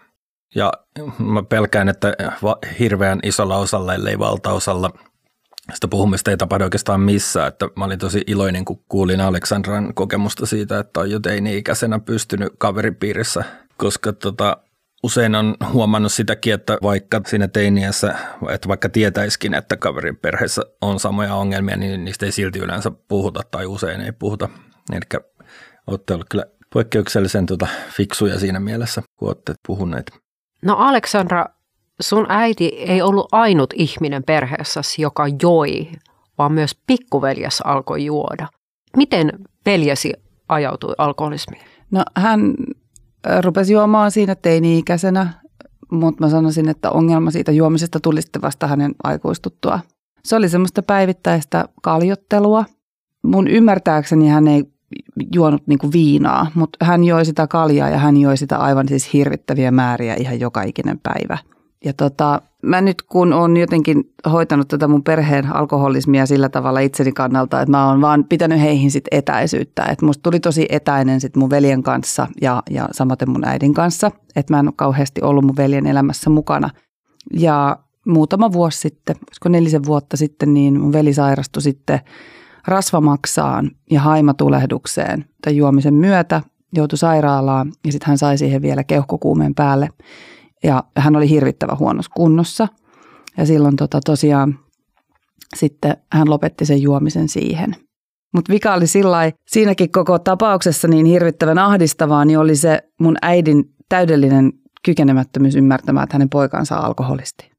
Ja 0.55 0.73
mä 1.19 1.43
pelkään, 1.43 1.89
että 1.89 2.17
hirveän 2.79 3.21
isolla 3.23 3.57
osalla, 3.59 3.95
ellei 3.95 4.19
valtaosalla, 4.19 4.91
sitä 5.75 5.89
puhumista 5.89 6.31
ei 6.31 6.37
tapahdu 6.37 6.65
oikeastaan 6.65 7.01
missään. 7.01 7.49
Että 7.49 7.69
mä 7.77 7.85
olin 7.85 7.99
tosi 7.99 8.25
iloinen, 8.27 8.65
kun 8.65 8.85
kuulin 8.89 9.21
Aleksandran 9.21 9.95
kokemusta 9.95 10.47
siitä, 10.47 10.79
että 10.79 11.01
on 11.01 11.11
jo 11.11 11.21
teini-ikäisenä 11.21 11.99
pystynyt 11.99 12.53
kaveripiirissä, 12.59 13.45
koska 13.77 14.13
tota, 14.13 14.57
usein 15.03 15.35
on 15.35 15.57
huomannut 15.73 16.13
sitäkin, 16.13 16.55
että 16.55 16.79
vaikka 16.83 17.21
siinä 17.27 17.49
teiniässä, 17.49 18.15
että 18.51 18.69
vaikka 18.69 18.89
tietäiskin, 18.89 19.55
että 19.55 19.77
kaverin 19.77 20.17
perheessä 20.17 20.63
on 20.81 21.01
samoja 21.01 21.35
ongelmia, 21.35 21.77
niin 21.77 22.05
niistä 22.05 22.27
ei 22.27 22.33
silti 22.33 22.59
yleensä 22.59 22.91
puhuta 23.09 23.41
tai 23.51 23.67
usein 23.67 24.01
ei 24.01 24.13
puhuta. 24.13 24.49
Eli 24.93 25.23
olette 25.87 26.15
olleet 26.15 26.29
kyllä 26.31 26.45
poikkeuksellisen 26.73 27.47
tuota 27.47 27.67
fiksuja 27.91 28.39
siinä 28.39 28.61
mielessä, 28.61 29.03
kun 29.19 29.29
olette 29.29 29.55
puhuneet. 29.67 30.11
No 30.63 30.75
Aleksandra, 30.75 31.47
sun 32.01 32.27
äiti 32.29 32.67
ei 32.67 33.03
ollut 33.03 33.29
ainut 33.33 33.75
ihminen 33.77 34.23
perheessäsi, 34.23 35.03
joka 35.03 35.25
joi, 35.43 35.89
vaan 36.39 36.53
myös 36.53 36.81
pikkuveljes 36.87 37.61
alkoi 37.61 38.05
juoda. 38.05 38.49
Miten 38.97 39.33
veljesi 39.67 40.13
ajautui 40.49 40.95
alkoholismiin? 40.99 41.63
No 41.91 42.03
hän 42.17 42.55
rupesi 43.41 43.73
juomaan 43.73 44.11
siinä 44.11 44.35
teini-ikäisenä, 44.35 45.33
mutta 45.93 46.25
mä 46.25 46.31
sanoisin, 46.31 46.69
että 46.69 46.91
ongelma 46.91 47.31
siitä 47.31 47.53
juomisesta 47.53 48.01
tuli 48.01 48.23
sitten 48.23 48.43
vasta 48.43 48.67
hänen 48.67 48.95
aikuistuttua. 49.05 49.81
Se 50.25 50.37
oli 50.37 50.49
semmoista 50.49 50.83
päivittäistä 50.83 51.65
kaljottelua. 51.83 52.65
Mun 53.25 53.49
ymmärtääkseni 53.49 54.29
hän 54.29 54.49
ei 54.49 54.65
juonut 55.35 55.67
niinku 55.67 55.93
viinaa, 55.93 56.47
mutta 56.55 56.85
hän 56.85 57.05
joi 57.05 57.25
sitä 57.25 57.47
kaljaa 57.47 57.89
ja 57.89 57.99
hän 57.99 58.17
joi 58.17 58.37
sitä 58.37 58.59
aivan 58.59 58.89
siis 58.89 59.13
hirvittäviä 59.13 59.71
määriä 59.71 60.15
ihan 60.15 60.41
joka 60.41 60.63
ikinen 60.63 61.01
päivä. 61.03 61.39
Ja 61.85 61.93
tota, 61.93 62.43
mä 62.63 62.81
nyt 62.81 63.03
kun 63.03 63.33
on 63.33 63.57
jotenkin 63.57 64.13
hoitanut 64.31 64.69
tätä 64.69 64.89
mun 64.89 65.03
perheen 65.03 65.55
alkoholismia 65.55 66.27
sillä 66.27 66.49
tavalla 66.49 66.81
itseni 66.81 67.13
kannalta, 67.13 67.61
että 67.61 67.71
mä 67.71 67.89
oon 67.89 68.01
vaan 68.01 68.25
pitänyt 68.25 68.61
heihin 68.61 68.91
sit 68.91 69.05
etäisyyttä. 69.11 69.85
Että 69.85 70.07
musta 70.07 70.23
tuli 70.23 70.41
tosi 70.41 70.67
etäinen 70.71 71.21
sit 71.21 71.37
mun 71.37 71.51
veljen 71.51 71.83
kanssa 71.83 72.27
ja, 72.41 72.63
ja 72.71 72.89
samaten 72.93 73.31
mun 73.31 73.49
äidin 73.49 73.75
kanssa. 73.75 74.11
Että 74.37 74.55
mä 74.55 74.61
en 74.61 74.69
ole 74.69 74.75
kauheasti 74.77 75.23
ollut 75.23 75.45
mun 75.45 75.57
veljen 75.57 75.87
elämässä 75.87 76.31
mukana. 76.31 76.71
Ja 77.33 77.79
muutama 78.07 78.53
vuosi 78.53 78.79
sitten, 78.79 79.17
koska 79.29 79.49
nelisen 79.49 79.85
vuotta 79.85 80.17
sitten, 80.17 80.55
niin 80.55 80.81
mun 80.81 80.93
veli 80.93 81.15
sairastui 81.15 81.63
sitten 81.63 82.01
rasvamaksaan 82.67 83.71
ja 83.91 84.01
haimatulehdukseen 84.01 85.25
tämän 85.45 85.57
juomisen 85.57 85.95
myötä. 85.95 86.43
Joutui 86.73 86.99
sairaalaan 86.99 87.73
ja 87.87 87.93
sitten 87.93 88.09
hän 88.09 88.19
sai 88.19 88.39
siihen 88.39 88.63
vielä 88.63 88.85
keuhkokuumeen 88.85 89.55
päälle– 89.55 89.89
ja 90.65 90.85
hän 90.97 91.17
oli 91.17 91.31
hirvittävän 91.31 91.79
huonossa 91.79 92.13
kunnossa. 92.15 92.69
Ja 93.37 93.47
silloin 93.47 93.77
tota, 93.77 94.01
tosiaan 94.05 94.59
sitten 95.57 95.97
hän 96.13 96.31
lopetti 96.31 96.67
sen 96.67 96.83
juomisen 96.83 97.29
siihen. 97.29 97.77
Mutta 98.35 98.53
vika 98.53 98.75
oli 98.75 98.87
sillä 98.87 99.33
siinäkin 99.47 99.93
koko 99.93 100.19
tapauksessa 100.19 100.89
niin 100.89 101.07
hirvittävän 101.07 101.59
ahdistavaa, 101.59 102.25
niin 102.25 102.39
oli 102.39 102.57
se 102.57 102.83
mun 103.01 103.17
äidin 103.23 103.65
täydellinen 103.89 104.53
kykenemättömyys 104.85 105.57
ymmärtämään, 105.57 106.05
että 106.05 106.15
hänen 106.15 106.31
poikansa 106.31 106.79
on 106.79 106.85
alkoholisti. 106.85 107.51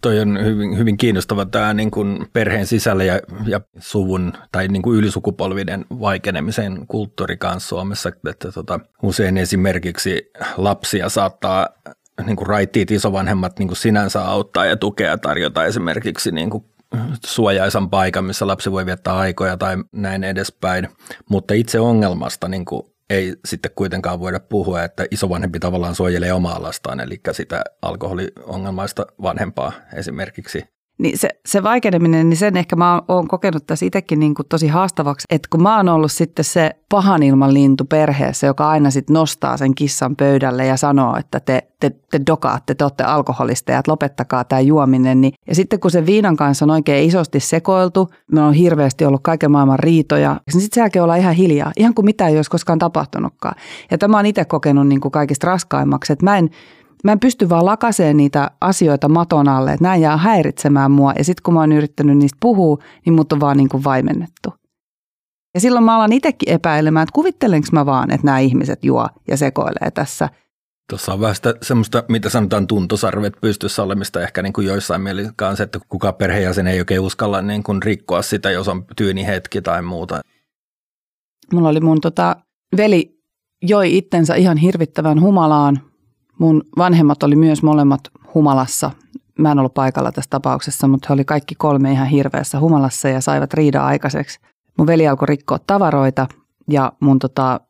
Toi 0.00 0.20
on 0.20 0.44
hyvin, 0.44 0.78
hyvin 0.78 0.96
kiinnostava 0.96 1.46
tämä 1.46 1.74
niin 1.74 1.90
kuin 1.90 2.26
perheen 2.32 2.66
sisällä 2.66 3.04
ja, 3.04 3.20
ja 3.46 3.60
suvun 3.78 4.32
tai 4.52 4.68
niin 4.68 4.82
kuin 4.82 4.98
ylisukupolviden 4.98 5.84
vaikenemisen 6.00 6.86
kulttuuri 6.88 7.36
kanssa 7.36 7.68
Suomessa. 7.68 8.10
Että 8.30 8.52
tota, 8.52 8.80
usein 9.02 9.36
esimerkiksi 9.36 10.30
lapsia 10.56 11.08
saattaa 11.08 11.68
niin 12.26 12.36
kuin 12.36 12.46
raittiit 12.46 12.90
isovanhemmat 12.90 13.58
niin 13.58 13.68
kuin 13.68 13.76
sinänsä 13.76 14.24
auttaa 14.24 14.66
ja 14.66 14.76
tukea 14.76 15.18
tarjota 15.18 15.64
esimerkiksi 15.64 16.30
niin 16.30 16.50
kuin 16.50 16.64
suojaisan 17.26 17.90
paikan, 17.90 18.24
missä 18.24 18.46
lapsi 18.46 18.72
voi 18.72 18.86
viettää 18.86 19.16
aikoja 19.16 19.56
tai 19.56 19.76
näin 19.92 20.24
edespäin. 20.24 20.88
Mutta 21.30 21.54
itse 21.54 21.80
ongelmasta 21.80 22.48
niin 22.48 22.64
kuin 22.64 22.82
ei 23.10 23.36
sitten 23.44 23.70
kuitenkaan 23.74 24.20
voida 24.20 24.40
puhua, 24.40 24.82
että 24.82 25.06
isovanhempi 25.10 25.58
tavallaan 25.58 25.94
suojelee 25.94 26.32
omaa 26.32 26.62
lastaan, 26.62 27.00
eli 27.00 27.20
sitä 27.32 27.64
alkoholiongelmaista 27.82 29.06
vanhempaa 29.22 29.72
esimerkiksi. 29.94 30.64
Niin 30.98 31.18
se, 31.18 31.28
se 31.46 31.62
vaikeneminen, 31.62 32.28
niin 32.28 32.36
sen 32.36 32.56
ehkä 32.56 32.76
mä 32.76 33.02
oon 33.08 33.28
kokenut 33.28 33.66
tässä 33.66 33.86
itsekin 33.86 34.20
niin 34.20 34.34
kuin 34.34 34.48
tosi 34.48 34.68
haastavaksi, 34.68 35.26
että 35.30 35.48
kun 35.50 35.62
mä 35.62 35.76
oon 35.76 35.88
ollut 35.88 36.12
sitten 36.12 36.44
se 36.44 36.70
pahan 36.88 37.22
ilman 37.22 37.54
lintu 37.54 37.84
perheessä, 37.84 38.46
joka 38.46 38.70
aina 38.70 38.90
sitten 38.90 39.14
nostaa 39.14 39.56
sen 39.56 39.74
kissan 39.74 40.16
pöydälle 40.16 40.66
ja 40.66 40.76
sanoo, 40.76 41.16
että 41.16 41.40
te, 41.40 41.68
te, 41.80 41.90
te 42.10 42.20
dokaatte, 42.26 42.74
te 42.74 42.84
olette 42.84 43.04
alkoholisteja, 43.04 43.78
että 43.78 43.90
lopettakaa 43.90 44.44
tämä 44.44 44.60
juominen. 44.60 45.20
Niin, 45.20 45.32
ja 45.46 45.54
sitten 45.54 45.80
kun 45.80 45.90
se 45.90 46.06
viinan 46.06 46.36
kanssa 46.36 46.64
on 46.64 46.70
oikein 46.70 47.08
isosti 47.08 47.40
sekoiltu, 47.40 48.08
me 48.32 48.40
on 48.40 48.54
hirveästi 48.54 49.04
ollut 49.04 49.22
kaiken 49.22 49.50
maailman 49.50 49.78
riitoja, 49.78 50.40
niin 50.52 50.62
sitten 50.62 50.80
jälkeen 50.80 51.02
ollaan 51.02 51.18
ihan 51.18 51.34
hiljaa, 51.34 51.72
ihan 51.76 51.94
kuin 51.94 52.04
mitään 52.04 52.30
ei 52.30 52.36
olisi 52.36 52.50
koskaan 52.50 52.78
tapahtunutkaan. 52.78 53.54
Ja 53.90 53.98
tämä 53.98 54.18
on 54.18 54.26
itse 54.26 54.44
kokenut 54.44 54.88
niin 54.88 55.00
kuin 55.00 55.12
kaikista 55.12 55.46
raskaimmaksi, 55.46 56.12
että 56.12 56.24
mä 56.24 56.38
en, 56.38 56.50
Mä 57.04 57.12
en 57.12 57.20
pysty 57.20 57.48
vaan 57.48 57.64
lakaseen 57.64 58.16
niitä 58.16 58.50
asioita 58.60 59.08
maton 59.08 59.48
alle, 59.48 59.72
että 59.72 59.84
näin 59.84 60.00
jää 60.00 60.16
häiritsemään 60.16 60.90
mua. 60.90 61.12
Ja 61.18 61.24
sitten 61.24 61.42
kun 61.42 61.54
mä 61.54 61.60
oon 61.60 61.72
yrittänyt 61.72 62.18
niistä 62.18 62.38
puhua, 62.40 62.78
niin 63.06 63.14
mut 63.14 63.32
on 63.32 63.40
vaan 63.40 63.56
niin 63.56 63.68
kuin 63.68 63.84
vaimennettu. 63.84 64.54
Ja 65.54 65.60
silloin 65.60 65.84
mä 65.84 65.96
alan 65.96 66.12
itsekin 66.12 66.48
epäilemään, 66.48 67.02
että 67.02 67.14
kuvittelenko 67.14 67.68
mä 67.72 67.86
vaan, 67.86 68.10
että 68.10 68.26
nämä 68.26 68.38
ihmiset 68.38 68.84
juo 68.84 69.08
ja 69.28 69.36
sekoilee 69.36 69.90
tässä. 69.90 70.28
Tuossa 70.90 71.12
on 71.12 71.20
vähän 71.20 71.34
sitä 71.34 71.54
semmoista, 71.62 72.04
mitä 72.08 72.28
sanotaan 72.28 72.66
tuntosarvet 72.66 73.34
pystyssä 73.40 73.82
olemista 73.82 74.20
ehkä 74.20 74.42
niin 74.42 74.52
kuin 74.52 74.66
joissain 74.66 75.00
mielin 75.00 75.30
kanssa, 75.36 75.64
että 75.64 75.80
kuka 75.88 76.12
perheenjäsen 76.12 76.66
ei 76.66 76.78
oikein 76.78 77.00
uskalla 77.00 77.42
niin 77.42 77.62
kuin 77.62 77.82
rikkoa 77.82 78.22
sitä, 78.22 78.50
jos 78.50 78.68
on 78.68 78.84
tyyni 78.96 79.26
hetki 79.26 79.62
tai 79.62 79.82
muuta. 79.82 80.20
Mulla 81.52 81.68
oli 81.68 81.80
mun 81.80 82.00
tota, 82.00 82.36
veli 82.76 83.18
joi 83.62 83.96
itsensä 83.96 84.34
ihan 84.34 84.56
hirvittävän 84.56 85.20
humalaan. 85.20 85.91
Mun 86.42 86.62
vanhemmat 86.78 87.22
oli 87.22 87.36
myös 87.36 87.62
molemmat 87.62 88.00
humalassa. 88.34 88.90
Mä 89.38 89.52
en 89.52 89.58
ollut 89.58 89.74
paikalla 89.74 90.12
tässä 90.12 90.30
tapauksessa, 90.30 90.88
mutta 90.88 91.06
he 91.08 91.14
oli 91.14 91.24
kaikki 91.24 91.54
kolme 91.54 91.92
ihan 91.92 92.06
hirveässä 92.06 92.60
humalassa 92.60 93.08
ja 93.08 93.20
saivat 93.20 93.54
riidaa 93.54 93.86
aikaiseksi. 93.86 94.40
Mun 94.78 94.86
veli 94.86 95.08
alkoi 95.08 95.26
rikkoa 95.26 95.58
tavaroita 95.66 96.26
ja 96.70 96.92
mun 97.00 97.18
tota, 97.18 97.60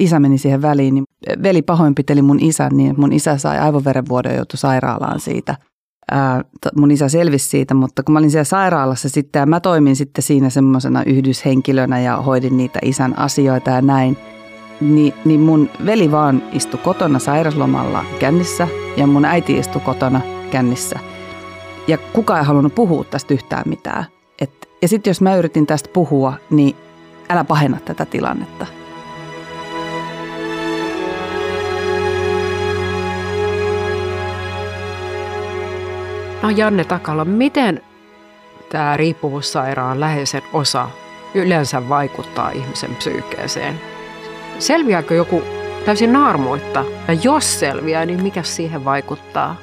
isä 0.00 0.20
meni 0.20 0.38
siihen 0.38 0.62
väliin, 0.62 0.94
niin 0.94 1.04
veli 1.42 1.62
pahoinpiteli 1.62 2.22
mun 2.22 2.38
isän, 2.40 2.72
niin 2.76 2.94
mun 2.98 3.12
isä 3.12 3.36
sai 3.38 3.58
aivoverenvuodon 3.58 4.32
ja 4.32 4.36
joutui 4.36 4.58
sairaalaan 4.58 5.20
siitä. 5.20 5.56
Ää, 6.10 6.44
mun 6.76 6.90
isä 6.90 7.08
selvisi 7.08 7.48
siitä, 7.48 7.74
mutta 7.74 8.02
kun 8.02 8.12
mä 8.12 8.18
olin 8.18 8.30
siellä 8.30 8.44
sairaalassa 8.44 9.08
sitten 9.08 9.40
ja 9.40 9.46
mä 9.46 9.60
toimin 9.60 9.96
sitten 9.96 10.22
siinä 10.22 10.50
semmoisena 10.50 11.02
yhdyshenkilönä 11.02 12.00
ja 12.00 12.16
hoidin 12.16 12.56
niitä 12.56 12.78
isän 12.82 13.18
asioita 13.18 13.70
ja 13.70 13.82
näin, 13.82 14.16
niin, 14.80 15.14
niin 15.24 15.40
mun 15.40 15.70
veli 15.86 16.10
vaan 16.10 16.42
istui 16.52 16.80
kotona 16.84 17.18
sairaslomalla 17.18 18.04
kännissä 18.18 18.68
ja 18.96 19.06
mun 19.06 19.24
äiti 19.24 19.58
istui 19.58 19.80
kotona 19.80 20.20
kännissä. 20.50 20.98
Ja 21.86 21.98
kukaan 21.98 22.40
ei 22.40 22.46
halunnut 22.46 22.74
puhua 22.74 23.04
tästä 23.04 23.34
yhtään 23.34 23.62
mitään. 23.66 24.04
Et, 24.40 24.68
ja 24.82 24.88
sitten 24.88 25.10
jos 25.10 25.20
mä 25.20 25.36
yritin 25.36 25.66
tästä 25.66 25.90
puhua, 25.92 26.32
niin 26.50 26.76
älä 27.28 27.44
pahenna 27.44 27.78
tätä 27.84 28.04
tilannetta– 28.04 28.66
No 36.42 36.50
Janne 36.50 36.84
Takala, 36.84 37.24
miten 37.24 37.82
tämä 38.68 38.96
riippuvuussairaan 38.96 40.00
läheisen 40.00 40.42
osa 40.52 40.88
yleensä 41.34 41.88
vaikuttaa 41.88 42.50
ihmisen 42.50 42.94
psyykkeeseen? 42.94 43.80
Selviääkö 44.58 45.14
joku 45.14 45.42
täysin 45.84 46.12
naarmuitta? 46.12 46.84
Ja 47.08 47.14
jos 47.14 47.60
selviää, 47.60 48.06
niin 48.06 48.22
mikä 48.22 48.42
siihen 48.42 48.84
vaikuttaa? 48.84 49.56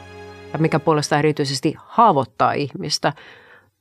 Ja 0.53 0.59
mikä 0.59 0.79
puolestaan 0.79 1.19
erityisesti 1.19 1.75
haavoittaa 1.77 2.53
ihmistä? 2.53 3.13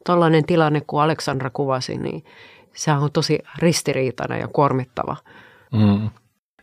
Tuollainen 0.07 0.47
tilanne, 0.47 0.83
kun 0.87 1.03
Aleksandra 1.03 1.51
kuvasi, 1.51 1.97
niin 1.97 2.25
se 2.75 2.93
on 2.93 3.13
tosi 3.13 3.39
ristiriitainen 3.59 4.41
ja 4.41 4.49
kuormittava. 4.49 5.17
Mm. 5.73 6.11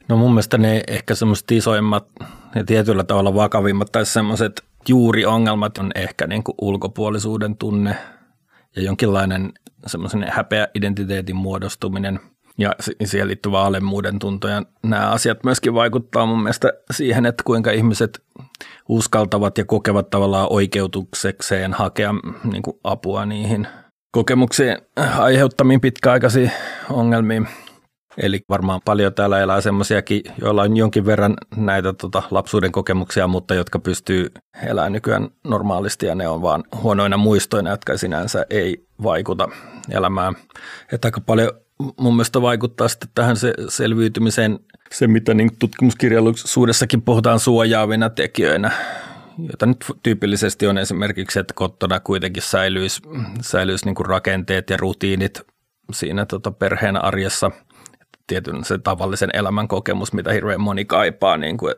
No 0.09 0.17
mun 0.17 0.31
mielestä 0.31 0.57
ne 0.57 0.83
ehkä 0.87 1.15
semmoiset 1.15 1.51
isoimmat 1.51 2.07
ja 2.55 2.63
tietyllä 2.63 3.03
tavalla 3.03 3.35
vakavimmat 3.35 3.91
tai 3.91 4.05
semmoiset 4.05 4.63
juuri 4.87 5.25
ongelmat 5.25 5.77
on 5.77 5.91
ehkä 5.95 6.27
niin 6.27 6.43
kuin 6.43 6.55
ulkopuolisuuden 6.61 7.57
tunne 7.57 7.95
ja 8.75 8.81
jonkinlainen 8.81 9.53
semmoisen 9.87 10.27
häpeä 10.31 10.67
identiteetin 10.75 11.35
muodostuminen 11.35 12.19
ja 12.57 12.71
siihen 13.05 13.27
liittyvä 13.27 13.61
alemmuuden 13.61 14.19
tunto. 14.19 14.47
Ja 14.47 14.63
nämä 14.83 15.09
asiat 15.09 15.43
myöskin 15.43 15.73
vaikuttaa 15.73 16.25
mun 16.25 16.43
mielestä 16.43 16.73
siihen, 16.91 17.25
että 17.25 17.43
kuinka 17.45 17.71
ihmiset 17.71 18.23
uskaltavat 18.89 19.57
ja 19.57 19.65
kokevat 19.65 20.09
tavallaan 20.09 20.47
oikeutuksekseen 20.49 21.73
hakea 21.73 22.13
niin 22.43 22.63
kuin 22.63 22.77
apua 22.83 23.25
niihin 23.25 23.67
kokemuksiin 24.11 24.77
aiheuttamiin 25.17 25.81
pitkäaikaisiin 25.81 26.51
ongelmiin. 26.89 27.47
Eli 28.17 28.39
varmaan 28.49 28.81
paljon 28.85 29.13
täällä 29.13 29.39
elää 29.39 29.61
semmoisiakin, 29.61 30.21
joilla 30.41 30.61
on 30.61 30.77
jonkin 30.77 31.05
verran 31.05 31.33
näitä 31.55 31.93
tota, 31.93 32.23
lapsuuden 32.31 32.71
kokemuksia, 32.71 33.27
mutta 33.27 33.55
jotka 33.55 33.79
pystyy 33.79 34.31
elämään 34.63 34.91
nykyään 34.91 35.29
normaalisti 35.43 36.05
ja 36.05 36.15
ne 36.15 36.27
on 36.27 36.41
vaan 36.41 36.63
huonoina 36.81 37.17
muistoina, 37.17 37.69
jotka 37.69 37.97
sinänsä 37.97 38.45
ei 38.49 38.85
vaikuta 39.03 39.49
elämään. 39.91 40.35
Että 40.91 41.07
aika 41.07 41.21
paljon 41.21 41.51
mun 41.99 42.15
mielestä 42.15 42.41
vaikuttaa 42.41 42.87
sitten 42.87 43.09
tähän 43.15 43.37
se 43.37 43.53
selviytymiseen 43.69 44.59
se, 44.91 45.07
mitä 45.07 45.33
niin 45.33 45.51
tutkimuskirjallisuudessakin 45.59 47.01
puhutaan 47.01 47.39
suojaavina 47.39 48.09
tekijöinä, 48.09 48.71
joita 49.37 49.65
nyt 49.65 49.85
tyypillisesti 50.03 50.67
on 50.67 50.77
esimerkiksi, 50.77 51.39
että 51.39 51.53
kotona 51.53 51.99
kuitenkin 51.99 52.43
säilyisi, 52.43 53.01
säilyisi 53.41 53.85
niin 53.85 54.05
rakenteet 54.05 54.69
ja 54.69 54.77
rutiinit 54.77 55.41
siinä 55.93 56.25
tota 56.25 56.51
perheen 56.51 57.03
arjessa– 57.03 57.51
tietyn 58.31 58.63
se 58.63 58.77
tavallisen 58.77 59.29
elämän 59.33 59.67
kokemus, 59.67 60.13
mitä 60.13 60.31
hirveän 60.31 60.61
moni 60.61 60.85
kaipaa, 60.85 61.37
niin 61.37 61.57
kuin, 61.57 61.75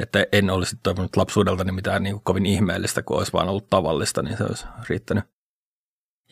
että 0.00 0.26
en 0.32 0.50
olisi 0.50 0.76
toivonut 0.82 1.16
lapsuudelta 1.16 1.72
mitään 1.72 2.02
niin 2.02 2.20
kovin 2.22 2.46
ihmeellistä, 2.46 3.02
kun 3.02 3.18
olisi 3.18 3.32
vaan 3.32 3.48
ollut 3.48 3.70
tavallista, 3.70 4.22
niin 4.22 4.36
se 4.36 4.44
olisi 4.44 4.66
riittänyt. 4.88 5.24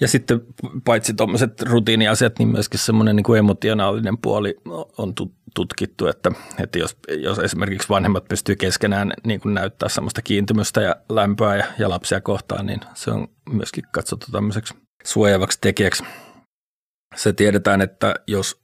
Ja 0.00 0.08
sitten 0.08 0.40
paitsi 0.84 1.14
tuommoiset 1.14 1.62
rutiiniasiat, 1.62 2.38
niin 2.38 2.48
myöskin 2.48 2.80
semmoinen 2.80 3.16
niin 3.16 3.24
kuin 3.24 3.38
emotionaalinen 3.38 4.18
puoli 4.18 4.56
on 4.98 5.14
tutkittu, 5.54 6.06
että, 6.06 6.32
että 6.58 6.78
jos, 6.78 6.96
jos 7.08 7.38
esimerkiksi 7.38 7.88
vanhemmat 7.88 8.28
pystyy 8.28 8.56
keskenään 8.56 9.12
niin 9.26 9.40
kuin 9.40 9.54
näyttää 9.54 9.88
semmoista 9.88 10.22
kiintymystä 10.22 10.80
ja 10.80 10.96
lämpöä 11.08 11.56
ja, 11.56 11.64
ja 11.78 11.88
lapsia 11.88 12.20
kohtaan, 12.20 12.66
niin 12.66 12.80
se 12.94 13.10
on 13.10 13.28
myöskin 13.52 13.84
katsottu 13.92 14.26
tämmöiseksi 14.32 14.74
suojaavaksi 15.04 15.58
tekijäksi. 15.60 16.04
Se 17.16 17.32
tiedetään, 17.32 17.80
että 17.80 18.14
jos 18.26 18.60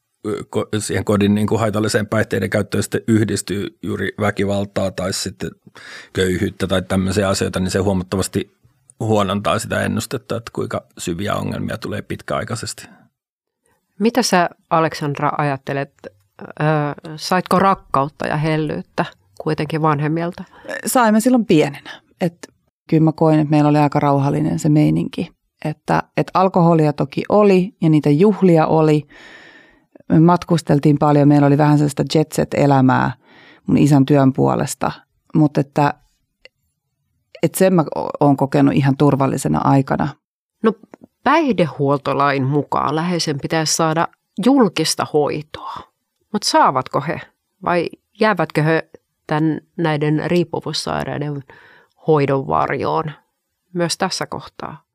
siihen 0.79 1.05
kodin 1.05 1.35
niin 1.35 1.46
kuin 1.46 1.61
haitalliseen 1.61 2.07
päihteiden 2.07 2.51
käyttöön 2.51 2.83
sitten 2.83 3.05
yhdistyy 3.09 3.79
juuri 3.83 4.09
väkivaltaa 4.20 4.90
tai 4.90 5.12
sitten 5.12 5.51
köyhyyttä 6.12 6.66
tai 6.66 6.83
tämmöisiä 6.83 7.29
asioita, 7.29 7.61
niin 7.61 7.70
se 7.70 7.79
huomattavasti 7.79 8.57
huonontaa 9.00 9.59
sitä 9.59 9.82
ennustetta, 9.82 10.37
että 10.37 10.50
kuinka 10.54 10.87
syviä 10.98 11.35
ongelmia 11.35 11.78
tulee 11.78 12.02
pitkäaikaisesti. 12.02 12.88
Mitä 13.98 14.22
sä, 14.22 14.50
Aleksandra, 14.70 15.30
ajattelet? 15.38 15.92
saitko 17.16 17.59
rakkautta 17.59 18.26
ja 18.26 18.37
hellyyttä 18.37 19.04
kuitenkin 19.40 19.82
vanhemmilta? 19.82 20.44
Saimme 20.87 21.20
silloin 21.20 21.46
pienenä. 21.46 21.90
Et 22.20 22.37
kyllä 22.90 23.04
mä 23.04 23.12
koin, 23.12 23.40
että 23.40 23.50
meillä 23.50 23.70
oli 23.70 23.78
aika 23.78 24.00
rauhallinen 24.00 24.59
se 24.59 24.68
meininki. 24.68 25.30
Että, 25.64 26.02
että 26.16 26.30
alkoholia 26.35 26.92
toki 26.92 27.22
oli 27.28 27.74
ja 27.80 27.88
niitä 27.88 28.11
juhlia 28.11 28.66
oli– 28.66 29.02
me 30.09 30.20
matkusteltiin 30.20 30.98
paljon, 30.98 31.28
meillä 31.28 31.46
oli 31.46 31.59
vähän 31.59 31.78
sellaista 31.78 32.04
jet 32.14 32.32
set-elämää 32.32 33.12
mun 33.66 33.78
isän 33.78 34.06
työn 34.06 34.32
puolesta, 34.32 34.92
mutta 35.35 35.61
että, 35.61 35.94
että 37.42 37.59
sen 37.59 37.75
mä 37.75 37.85
oon 38.20 38.37
kokenut 38.37 38.75
ihan 38.75 38.96
turvallisena 38.96 39.61
aikana. 39.64 40.09
No 40.62 40.72
päihdehuoltolain 41.25 42.44
mukaan 42.44 42.96
läheisen 42.96 43.38
pitäisi 43.42 43.77
saada 43.77 44.09
julkista 44.44 45.07
hoitoa, 45.12 45.75
mutta 46.33 46.49
saavatko 46.49 47.01
he 47.01 47.20
vai 47.64 47.88
jäävätkö 48.20 48.62
he 48.62 48.88
tämän, 49.27 49.61
näiden 49.77 50.22
riippuvuussairaiden 50.27 51.42
hoidon 52.07 52.46
varjoon 52.46 53.05
myös 53.72 53.99
tässä 53.99 54.27
kohtaa? 54.27 54.87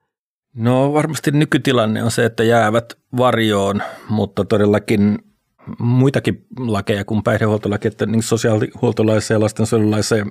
No 0.56 0.94
varmasti 0.94 1.32
nykytilanne 1.32 2.04
on 2.04 2.12
se, 2.12 2.26
että 2.26 2.44
jäävät 2.44 2.94
varjoon, 3.18 3.82
mutta 4.10 4.46
todellakin 4.46 5.31
muitakin 5.80 6.46
lakeja 6.60 7.06
kuin 7.06 7.24
päihdehuoltolaki, 7.24 7.88
että 7.88 8.06
niin 8.06 8.24
sosiaalihuoltolaissa 8.24 9.34
ja 9.34 9.40
lastensuojelulaissa 9.40 10.16
ja 10.16 10.26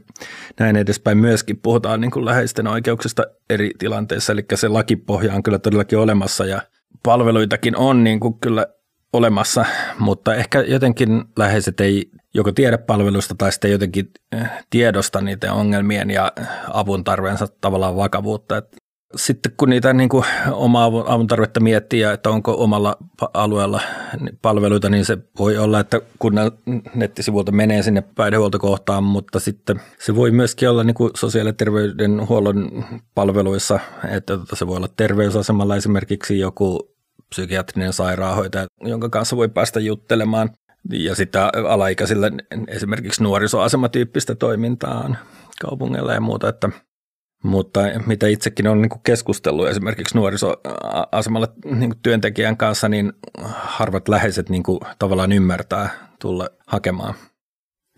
näin 0.61 0.77
edespäin 0.77 1.19
myöskin 1.19 1.57
puhutaan 1.57 2.01
niin 2.01 2.11
kuin 2.11 2.25
läheisten 2.25 2.67
oikeuksista 2.67 3.23
eri 3.51 3.71
tilanteissa, 3.79 4.33
eli 4.33 4.45
se 4.55 4.69
lakipohja 4.69 5.35
on 5.35 5.43
kyllä 5.43 5.59
todellakin 5.59 5.99
olemassa 5.99 6.47
ja 6.47 6.63
palveluitakin 7.03 7.77
on 7.77 8.05
niin 8.05 8.21
kuin 8.21 8.35
kyllä 8.35 8.67
olemassa, 9.13 9.65
mutta 9.99 10.35
ehkä 10.35 10.61
jotenkin 10.61 11.25
läheiset 11.37 11.81
ei 11.81 12.11
joko 12.35 12.53
tiedä 12.53 12.79
palvelusta 12.79 13.35
tai 13.39 13.53
sitten 13.53 13.71
jotenkin 13.71 14.11
eh, 14.33 14.51
tiedosta 14.71 15.21
niiden 15.21 15.53
ongelmien 15.53 16.11
ja 16.11 16.33
avun 16.73 17.05
tarveensa 17.05 17.47
tavallaan 17.61 17.97
vakavuutta. 17.97 18.57
Että 18.57 18.77
sitten 19.17 19.53
kun 19.57 19.71
niitä 19.71 19.93
niin 19.93 20.09
kuin 20.09 20.25
omaa 20.53 20.85
avun 20.85 21.27
tarvetta 21.27 21.61
miettii, 21.61 22.03
että 22.03 22.31
onko 22.31 22.55
omalla 22.59 22.97
alueella 23.35 23.81
palveluita, 24.43 24.91
niin 24.91 25.05
se 25.05 25.19
voi 25.39 25.59
olla, 25.59 25.81
että 25.81 26.01
kunnan 26.19 26.53
nettisivuilta 26.95 27.53
menee 27.53 27.83
sinne 27.83 28.03
päihdehuoltokohtaan, 28.15 29.05
mutta 29.05 29.41
sitten 29.41 29.81
se 29.99 30.17
voi 30.17 30.31
myöskin 30.31 30.71
olla 30.71 30.85
niin 30.85 30.95
kuin 30.95 31.11
sosiaali- 31.17 31.49
ja 31.49 31.53
terveydenhuollon 31.53 32.85
palveluissa, 33.15 33.81
että 34.09 34.37
tota, 34.39 34.57
se 34.57 34.67
voi 34.67 34.77
olla 34.77 34.89
terveysasemalla 34.97 35.77
esimerkiksi 35.77 36.39
joku 36.39 36.95
psykiatrinen 37.29 37.93
sairaanhoitaja, 37.93 38.67
jonka 38.85 39.09
kanssa 39.09 39.37
voi 39.37 39.49
päästä 39.49 39.81
juttelemaan. 39.81 40.51
Ja 40.93 41.15
sitten 41.15 41.43
alaikäisillä 41.69 42.31
esimerkiksi 42.69 43.23
nuorisoasematyyppistä 43.23 44.35
toimintaa 44.35 45.01
on 45.05 45.17
kaupungilla 45.61 46.15
ja 46.15 46.21
muuta, 46.21 46.49
että– 46.49 46.69
Mutta 47.45 47.81
mitä 48.07 48.27
itsekin 48.27 48.69
on 48.69 48.83
niin 48.83 48.91
keskustellut 49.03 49.69
esimerkiksi 49.69 50.17
nuorisoasemalla 50.17 51.49
niin 51.65 51.95
työntekijän 52.03 52.57
kanssa, 52.57 52.89
niin 52.89 53.13
harvat 53.53 54.09
läheiset 54.09 54.49
niin 54.49 54.63
tavallaan 54.99 55.33
ymmärtää 55.33 55.89
tulla 56.19 56.49
hakemaan. 56.67 57.15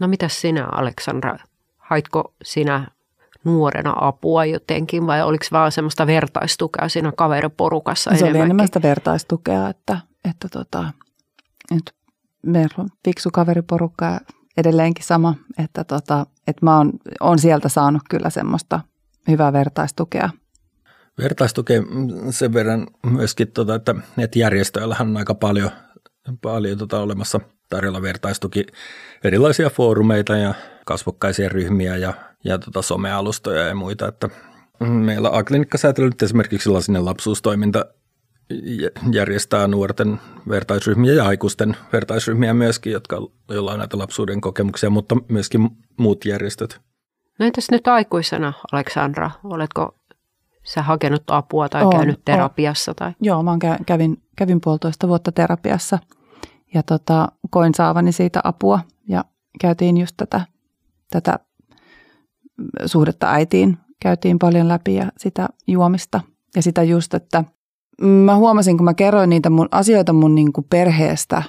No 0.00 0.08
mitä 0.08 0.28
sinä, 0.28 0.66
Aleksandra? 0.66 1.36
Haitko 1.78 2.34
sinä 2.44 2.86
nuorena 3.44 3.94
apua 4.00 4.44
jotenkin 4.44 5.06
vai 5.06 5.22
oliko 5.22 5.44
vaan 5.52 5.72
semmoista 5.72 6.06
vertaistukea 6.06 6.88
siinä 6.88 7.12
kaveriporukassa? 7.16 8.16
Se 8.16 8.24
oli 8.24 8.38
enemmän 8.38 8.66
sitä 8.66 8.82
vertaistukea, 8.82 9.68
että, 9.68 9.98
että, 10.30 10.48
tota, 10.48 10.92
että 11.76 11.92
meillä 12.46 12.74
on 12.78 12.88
fiksu 13.04 13.30
kaveriporukka 13.30 14.04
ja 14.04 14.20
edelleenkin 14.56 15.04
sama, 15.04 15.34
että, 15.58 15.84
tota, 15.84 16.26
että 16.46 16.66
mä 16.66 16.76
oon, 16.76 16.92
oon 17.20 17.38
sieltä 17.38 17.68
saanut 17.68 18.02
kyllä 18.10 18.30
semmoista 18.30 18.80
hyvää 19.28 19.52
vertaistukea. 19.52 20.30
Vertaistukea 21.18 21.82
sen 22.30 22.52
verran 22.52 22.86
myöskin, 23.06 23.52
tota, 23.52 23.74
että, 23.74 23.94
että 24.18 24.38
järjestöillähän 24.38 25.08
on 25.08 25.16
aika 25.16 25.34
paljon, 25.34 25.70
paljon 26.42 26.78
tota, 26.78 27.00
olemassa 27.00 27.40
tarjolla 27.68 28.02
vertaistuki 28.02 28.66
erilaisia 29.24 29.70
foorumeita 29.70 30.36
ja 30.36 30.54
kasvokkaisia 30.84 31.48
ryhmiä 31.48 31.96
ja, 31.96 32.14
ja 32.44 32.58
tota, 32.58 32.82
somealustoja 32.82 33.62
ja 33.62 33.74
muita. 33.74 34.08
Että 34.08 34.28
meillä 34.80 35.30
A-klinikkasäätely 35.32 36.06
nyt 36.06 36.22
esimerkiksi 36.22 36.64
sellainen 36.64 37.04
lapsuustoiminta 37.04 37.86
järjestää 39.12 39.66
nuorten 39.66 40.20
vertaisryhmiä 40.48 41.12
ja 41.12 41.24
aikuisten 41.26 41.76
vertaisryhmiä 41.92 42.54
myöskin, 42.54 42.92
jotka, 42.92 43.16
joilla 43.48 43.72
on 43.72 43.78
näitä 43.78 43.98
lapsuuden 43.98 44.40
kokemuksia, 44.40 44.90
mutta 44.90 45.16
myöskin 45.28 45.70
muut 45.96 46.24
järjestöt. 46.24 46.80
No 47.38 47.46
entäs 47.46 47.70
nyt 47.70 47.88
aikuisena, 47.88 48.52
Aleksandra? 48.72 49.30
Oletko 49.44 49.94
sä 50.64 50.82
hakenut 50.82 51.22
apua 51.26 51.68
tai 51.68 51.84
on, 51.84 51.90
käynyt 51.90 52.20
terapiassa? 52.24 52.94
Tai? 52.94 53.12
Joo, 53.20 53.42
mä 53.42 53.58
kävin, 53.86 54.22
kävin 54.36 54.60
puolitoista 54.60 55.08
vuotta 55.08 55.32
terapiassa 55.32 55.98
ja 56.74 56.82
tota, 56.82 57.28
koin 57.50 57.74
saavani 57.74 58.12
siitä 58.12 58.40
apua 58.44 58.80
ja 59.08 59.24
käytiin 59.60 59.96
just 59.96 60.14
tätä, 60.16 60.40
tätä 61.10 61.38
suhdetta 62.86 63.30
äitiin, 63.30 63.78
käytiin 64.00 64.38
paljon 64.38 64.68
läpi 64.68 64.94
ja 64.94 65.12
sitä 65.16 65.48
juomista 65.66 66.20
ja 66.56 66.62
sitä 66.62 66.82
just, 66.82 67.14
että 67.14 67.44
mä 68.02 68.36
huomasin, 68.36 68.76
kun 68.76 68.84
mä 68.84 68.94
kerroin 68.94 69.30
niitä 69.30 69.50
mun 69.50 69.68
asioita 69.70 70.12
mun 70.12 70.34
niin 70.34 70.52
kuin 70.52 70.66
perheestä, 70.70 71.42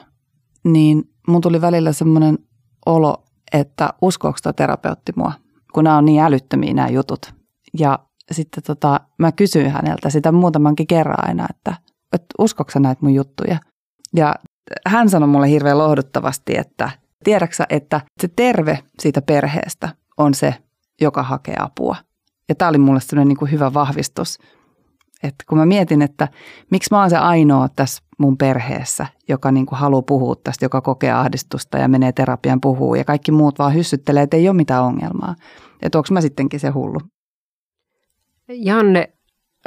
niin 0.64 1.10
mun 1.28 1.42
tuli 1.42 1.62
välillä 1.62 1.92
semmoinen 1.92 2.40
olo, 2.86 3.24
että 3.54 3.94
uskoako 4.02 4.38
tämä 4.44 4.54
terapeutti 4.54 5.12
mua, 5.16 5.32
kun 5.74 5.84
nämä 5.84 5.98
on 5.98 6.06
niin 6.06 6.22
älyttömiä 6.22 6.74
nämä 6.74 6.90
jutut. 6.90 7.34
Ja 7.80 8.00
sitten 8.32 8.64
tota, 8.64 9.00
mä 9.18 9.32
kysyin 9.32 9.72
häneltä 9.72 10.10
sitä 10.10 10.32
muutamankin 10.32 10.88
kerran 10.88 11.28
aina, 11.28 11.48
että, 11.50 11.76
että 12.14 12.26
uskoiko 12.40 12.80
näitä 12.80 13.02
mun 13.02 13.14
juttuja. 13.14 13.58
Ja 14.16 14.36
hän 14.88 15.10
sanoi 15.10 15.28
mulle 15.28 15.50
hirveän 15.50 15.78
lohduttavasti, 15.78 16.58
että 16.58 16.92
tiedäksä, 17.24 17.66
että 17.70 18.02
se 18.22 18.28
terve 18.28 18.80
siitä 19.00 19.22
perheestä 19.22 19.90
on 20.18 20.34
se, 20.34 20.56
joka 21.02 21.24
hakee 21.24 21.56
apua. 21.60 21.96
Ja 22.50 22.56
tämä 22.56 22.70
oli 22.70 22.78
mulle 22.78 23.00
sellainen 23.00 23.28
niin 23.28 23.38
kuin 23.38 23.52
hyvä 23.52 23.74
vahvistus, 23.74 24.38
että 25.24 25.44
kun 25.50 25.58
mä 25.58 25.66
mietin, 25.66 26.02
että 26.02 26.28
miksi 26.72 26.88
mä 26.92 27.00
oon 27.00 27.10
se 27.10 27.18
ainoa 27.18 27.68
tässä 27.76 28.04
mun 28.18 28.38
perheessä, 28.38 29.06
joka 29.30 29.52
niin 29.52 29.66
kuin 29.66 29.80
haluaa 29.80 30.02
puhua 30.02 30.36
tästä, 30.44 30.66
joka 30.66 30.82
kokee 30.82 31.12
ahdistusta 31.12 31.78
ja 31.78 31.88
menee 31.88 32.12
terapian 32.12 32.62
puhuu 32.62 32.96
ja 32.96 33.06
kaikki 33.06 33.32
muut 33.32 33.60
vaan 33.60 33.74
hyssyttelee, 33.74 34.24
että 34.24 34.38
ei 34.38 34.50
ole 34.50 34.56
mitään 34.56 34.84
ongelmaa. 34.84 35.36
Että 35.82 35.98
onko 35.98 36.08
mä 36.12 36.22
sittenkin 36.22 36.60
se 36.60 36.70
hullu? 36.70 37.00
Janne, 38.50 39.14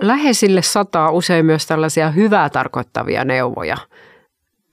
läheisille 0.01 0.62
sataa 0.62 1.11
usein 1.11 1.47
myös 1.47 1.66
tällaisia 1.66 2.11
hyvää 2.11 2.51
tarkoittavia 2.51 3.25
neuvoja. 3.25 3.77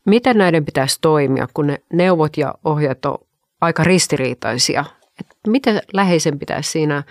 Miten 0.06 0.38
näiden 0.38 0.65
pitäisi 0.65 0.98
toimia, 1.02 1.48
kun 1.54 1.67
ne 1.67 1.84
neuvot 1.93 2.38
ja 2.38 2.56
ohjeet 2.65 3.06
on 3.06 3.17
aika 3.62 3.84
ristiriitaisia? 3.84 4.86
Et 5.19 5.28
miten 5.48 5.82
läheisen 5.93 6.39
pitäisi 6.39 6.72
siinä 6.72 7.04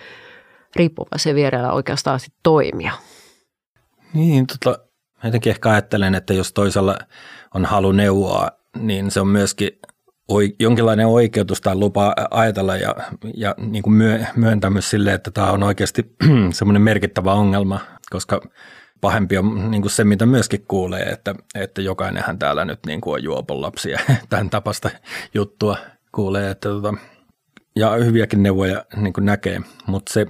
riippuvaisen 0.75 1.35
vierellä 1.35 1.71
oikeastaan 1.71 2.19
toimia? 2.43 2.91
Niin, 4.13 4.45
tota, 4.47 4.79
jotenkin 5.23 5.49
ehkä 5.49 5.69
ajattelen, 5.69 6.15
että 6.15 6.33
jos 6.33 6.53
toisella 6.53 6.97
on 7.53 7.65
halu 7.65 7.91
neuvoa, 7.91 8.51
niin 8.77 9.11
se 9.11 9.21
on 9.21 9.27
myöskin 9.27 9.69
jonkinlainen 10.59 11.07
oikeutus 11.07 11.61
tai 11.61 11.75
lupa 11.75 12.13
ajatella 12.31 12.75
ja, 12.75 12.95
ja 13.33 13.55
niin 13.57 13.83
kuin 13.83 13.93
myö, 13.93 14.25
myöntämys 14.35 14.89
sille, 14.89 15.13
että 15.13 15.31
tämä 15.31 15.51
on 15.51 15.63
oikeasti 15.63 16.15
semmoinen 16.53 16.81
merkittävä 16.81 17.33
ongelma, 17.33 17.79
koska 18.09 18.41
pahempi 19.01 19.37
on 19.37 19.71
niin 19.71 19.81
kuin 19.81 19.91
se, 19.91 20.03
mitä 20.03 20.25
myöskin 20.25 20.65
kuulee, 20.67 21.03
että, 21.03 21.35
että 21.55 21.81
jokainenhan 21.81 22.39
täällä 22.39 22.65
nyt 22.65 22.79
niin 22.85 23.01
kuin 23.01 23.13
on 23.13 23.23
juopon 23.23 23.61
lapsia, 23.61 23.99
tämän 24.29 24.49
tapasta 24.49 24.89
juttua 25.33 25.77
kuulee, 26.11 26.49
että 26.49 26.69
tota, 26.69 26.93
ja 27.75 27.89
hyviäkin 27.91 28.43
neuvoja 28.43 28.85
niin 28.95 29.13
kuin 29.13 29.25
näkee, 29.25 29.61
mutta 29.87 30.13
se 30.13 30.27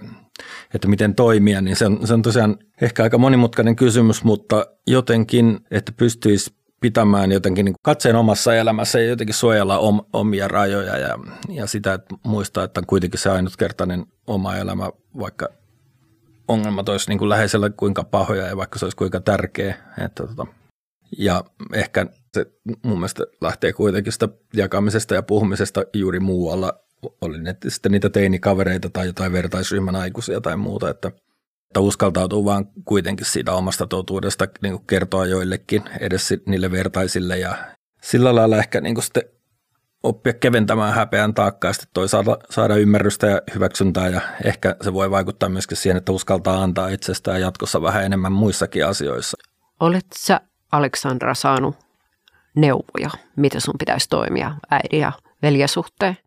että 0.73 0.87
miten 0.87 1.15
toimia, 1.15 1.61
niin 1.61 1.75
se 1.75 1.85
on, 1.85 2.07
se 2.07 2.13
on 2.13 2.21
tosiaan 2.21 2.57
ehkä 2.83 3.03
aika 3.03 3.17
monimutkainen 3.17 3.75
kysymys, 3.75 4.23
mutta 4.23 4.65
jotenkin, 4.87 5.59
että 5.71 5.91
pystyisi 5.97 6.53
pitämään 6.79 7.31
jotenkin 7.31 7.65
niin 7.65 7.75
katseen 7.81 8.15
omassa 8.15 8.55
elämässä 8.55 8.99
ja 8.99 9.07
jotenkin 9.07 9.33
suojella 9.35 9.77
om, 9.79 10.01
omia 10.13 10.47
rajoja 10.47 10.97
ja, 10.97 11.19
ja 11.49 11.67
sitä, 11.67 11.93
että 11.93 12.15
muistaa, 12.25 12.63
että 12.63 12.79
on 12.79 12.85
kuitenkin 12.87 13.19
se 13.19 13.29
ainutkertainen 13.29 14.05
oma 14.27 14.55
elämä, 14.55 14.89
vaikka 15.19 15.49
ongelmat 16.47 16.89
olisi 16.89 17.09
niin 17.09 17.19
kuin 17.19 17.29
läheisellä 17.29 17.69
kuinka 17.69 18.03
pahoja 18.03 18.47
ja 18.47 18.57
vaikka 18.57 18.79
se 18.79 18.85
olisi 18.85 18.97
kuinka 18.97 19.19
tärkeä. 19.19 19.75
Että 20.05 20.27
tota, 20.27 20.45
ja 21.17 21.43
ehkä 21.73 22.05
se 22.33 22.45
mun 22.83 22.97
mielestä 22.97 23.23
lähtee 23.41 23.73
kuitenkin 23.73 24.13
sitä 24.13 24.29
jakamisesta 24.53 25.15
ja 25.15 25.23
puhumisesta 25.23 25.83
juuri 25.93 26.19
muualla 26.19 26.73
oli 27.21 27.41
ne 27.41 27.55
sitten 27.67 27.91
niitä 27.91 28.09
teinikavereita 28.09 28.89
tai 28.89 29.07
jotain 29.07 29.31
vertaisryhmän 29.31 29.95
aikuisia 29.95 30.41
tai 30.41 30.57
muuta, 30.57 30.89
että, 30.89 31.11
että 31.73 31.79
uskaltautuu 31.79 32.45
vaan 32.45 32.65
kuitenkin 32.85 33.25
siitä 33.25 33.53
omasta 33.53 33.87
totuudesta 33.87 34.47
niin 34.61 34.73
kuin 34.73 34.87
kertoa 34.87 35.25
joillekin 35.25 35.83
edes 35.99 36.33
niille 36.45 36.71
vertaisille 36.71 37.37
ja 37.37 37.55
sillä 38.01 38.35
lailla 38.35 38.57
ehkä 38.57 38.81
niin 38.81 38.95
kuin 38.95 39.03
sitten 39.03 39.23
oppia 40.03 40.33
keventämään 40.33 40.93
häpeän 40.93 41.33
taakkaa 41.33 41.69
ja 41.69 41.73
sitten 41.73 41.89
toisaalta 41.93 42.37
saada 42.49 42.75
ymmärrystä 42.75 43.27
ja 43.27 43.41
hyväksyntää 43.55 44.07
ja 44.07 44.21
ehkä 44.43 44.75
se 44.81 44.93
voi 44.93 45.11
vaikuttaa 45.11 45.49
myöskin 45.49 45.77
siihen, 45.77 45.97
että 45.97 46.11
uskaltaa 46.11 46.63
antaa 46.63 46.87
itsestään 46.87 47.41
jatkossa 47.41 47.81
vähän 47.81 48.03
enemmän 48.03 48.31
muissakin 48.31 48.87
asioissa. 48.87 49.37
Olet 49.79 50.05
sä, 50.15 50.41
Aleksandra, 50.71 51.33
saanut 51.33 51.75
neuvoja, 52.55 53.09
miten 53.35 53.61
sun 53.61 53.75
pitäisi 53.79 54.09
toimia 54.09 54.55
äidin 54.71 54.99
ja 54.99 55.11
veljesuhteen? 55.41 56.17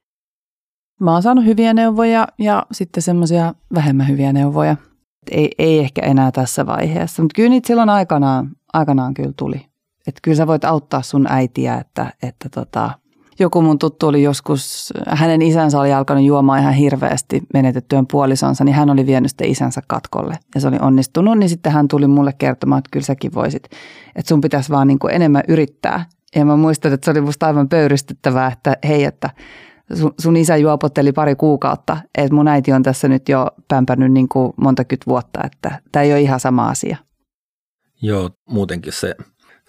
Mä 1.00 1.12
oon 1.12 1.22
saanut 1.22 1.44
hyviä 1.44 1.74
neuvoja 1.74 2.28
ja 2.38 2.66
sitten 2.72 3.02
semmoisia 3.02 3.54
vähemmän 3.74 4.08
hyviä 4.08 4.32
neuvoja. 4.32 4.76
Ei, 5.30 5.50
ei 5.58 5.78
ehkä 5.78 6.02
enää 6.02 6.32
tässä 6.32 6.66
vaiheessa, 6.66 7.22
mutta 7.22 7.36
kyllä 7.36 7.48
niitä 7.48 7.66
silloin 7.66 7.88
aikanaan, 7.88 8.50
aikanaan 8.72 9.14
kyllä 9.14 9.32
tuli. 9.36 9.66
Että 10.06 10.20
kyllä 10.22 10.36
sä 10.36 10.46
voit 10.46 10.64
auttaa 10.64 11.02
sun 11.02 11.26
äitiä, 11.28 11.74
että, 11.78 12.12
että 12.22 12.48
tota, 12.48 12.90
joku 13.38 13.62
mun 13.62 13.78
tuttu 13.78 14.06
oli 14.06 14.22
joskus, 14.22 14.92
hänen 15.08 15.42
isänsä 15.42 15.80
oli 15.80 15.92
alkanut 15.92 16.24
juomaan 16.24 16.60
ihan 16.60 16.74
hirveästi 16.74 17.42
menetettyön 17.54 18.06
puolisonsa, 18.06 18.64
niin 18.64 18.74
hän 18.74 18.90
oli 18.90 19.06
vienyt 19.06 19.30
sitten 19.30 19.50
isänsä 19.50 19.82
katkolle 19.86 20.38
ja 20.54 20.60
se 20.60 20.68
oli 20.68 20.78
onnistunut, 20.80 21.38
niin 21.38 21.48
sitten 21.48 21.72
hän 21.72 21.88
tuli 21.88 22.06
mulle 22.06 22.32
kertomaan, 22.38 22.78
että 22.78 22.88
kyllä 22.92 23.06
säkin 23.06 23.34
voisit, 23.34 23.64
että 24.16 24.28
sun 24.28 24.40
pitäisi 24.40 24.70
vaan 24.70 24.86
niin 24.86 24.98
kuin 24.98 25.14
enemmän 25.14 25.42
yrittää. 25.48 26.04
Ja 26.36 26.44
mä 26.44 26.56
muistan, 26.56 26.92
että 26.92 27.04
se 27.04 27.10
oli 27.10 27.20
musta 27.20 27.46
aivan 27.46 27.68
pöyristyttävää, 27.68 28.52
että 28.52 28.76
hei, 28.88 29.04
että 29.04 29.30
sun, 29.94 30.14
sun 30.20 30.36
isä 30.36 30.56
juopotteli 30.56 31.12
pari 31.12 31.34
kuukautta, 31.34 31.96
että 32.18 32.34
mun 32.34 32.48
äiti 32.48 32.72
on 32.72 32.82
tässä 32.82 33.08
nyt 33.08 33.28
jo 33.28 33.50
pämpännyt 33.68 34.12
niin 34.12 34.28
kuin 34.28 34.52
monta 34.56 34.82
vuotta, 35.06 35.40
että 35.44 35.80
tämä 35.92 36.02
ei 36.02 36.12
ole 36.12 36.20
ihan 36.20 36.40
sama 36.40 36.68
asia. 36.68 36.96
Joo, 38.02 38.30
muutenkin 38.48 38.92
se, 38.92 39.16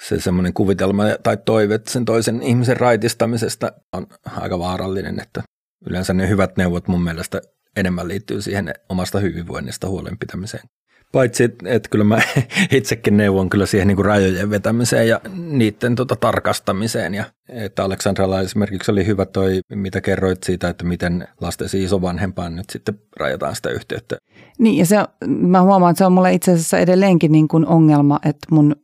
se 0.07 0.19
semmoinen 0.19 0.53
kuvitelma 0.53 1.03
tai 1.23 1.37
toive 1.45 1.79
sen 1.87 2.05
toisen 2.05 2.41
ihmisen 2.41 2.77
raitistamisesta 2.77 3.71
on 3.93 4.07
aika 4.35 4.59
vaarallinen, 4.59 5.19
että 5.19 5.43
yleensä 5.89 6.13
ne 6.13 6.29
hyvät 6.29 6.57
neuvot 6.57 6.87
mun 6.87 7.03
mielestä 7.03 7.41
enemmän 7.75 8.07
liittyy 8.07 8.41
siihen 8.41 8.73
omasta 8.89 9.19
hyvinvoinnista 9.19 9.89
huolenpitämiseen 9.89 10.63
Paitsi, 11.11 11.43
että 11.43 11.69
et 11.69 11.87
kyllä 11.91 12.03
mä 12.03 12.17
itsekin 12.71 13.17
neuvon 13.17 13.49
kyllä 13.49 13.65
siihen 13.65 13.87
niin 13.87 13.95
kuin 13.95 14.05
rajojen 14.05 14.49
vetämiseen 14.49 15.07
ja 15.07 15.21
niiden 15.35 15.95
tota 15.95 16.15
tarkastamiseen. 16.15 17.13
Ja 17.13 17.23
että 17.49 17.83
Aleksandralla 17.83 18.41
esimerkiksi 18.41 18.91
oli 18.91 19.05
hyvä 19.05 19.25
toi, 19.25 19.59
mitä 19.75 20.01
kerroit 20.01 20.43
siitä, 20.43 20.69
että 20.69 20.85
miten 20.85 21.27
lastesi 21.41 21.83
isovanhempaan 21.83 22.55
nyt 22.55 22.69
sitten 22.69 22.99
rajataan 23.19 23.55
sitä 23.55 23.69
yhteyttä. 23.69 24.17
Niin 24.59 24.77
ja 24.77 24.85
se, 24.85 24.97
mä 25.27 25.61
huomaan, 25.61 25.91
että 25.91 25.97
se 25.97 26.05
on 26.05 26.11
mulle 26.11 26.33
itse 26.33 26.51
asiassa 26.51 26.79
edelleenkin 26.79 27.31
niin 27.31 27.47
kuin 27.47 27.67
ongelma, 27.67 28.19
että 28.25 28.47
mun 28.51 28.75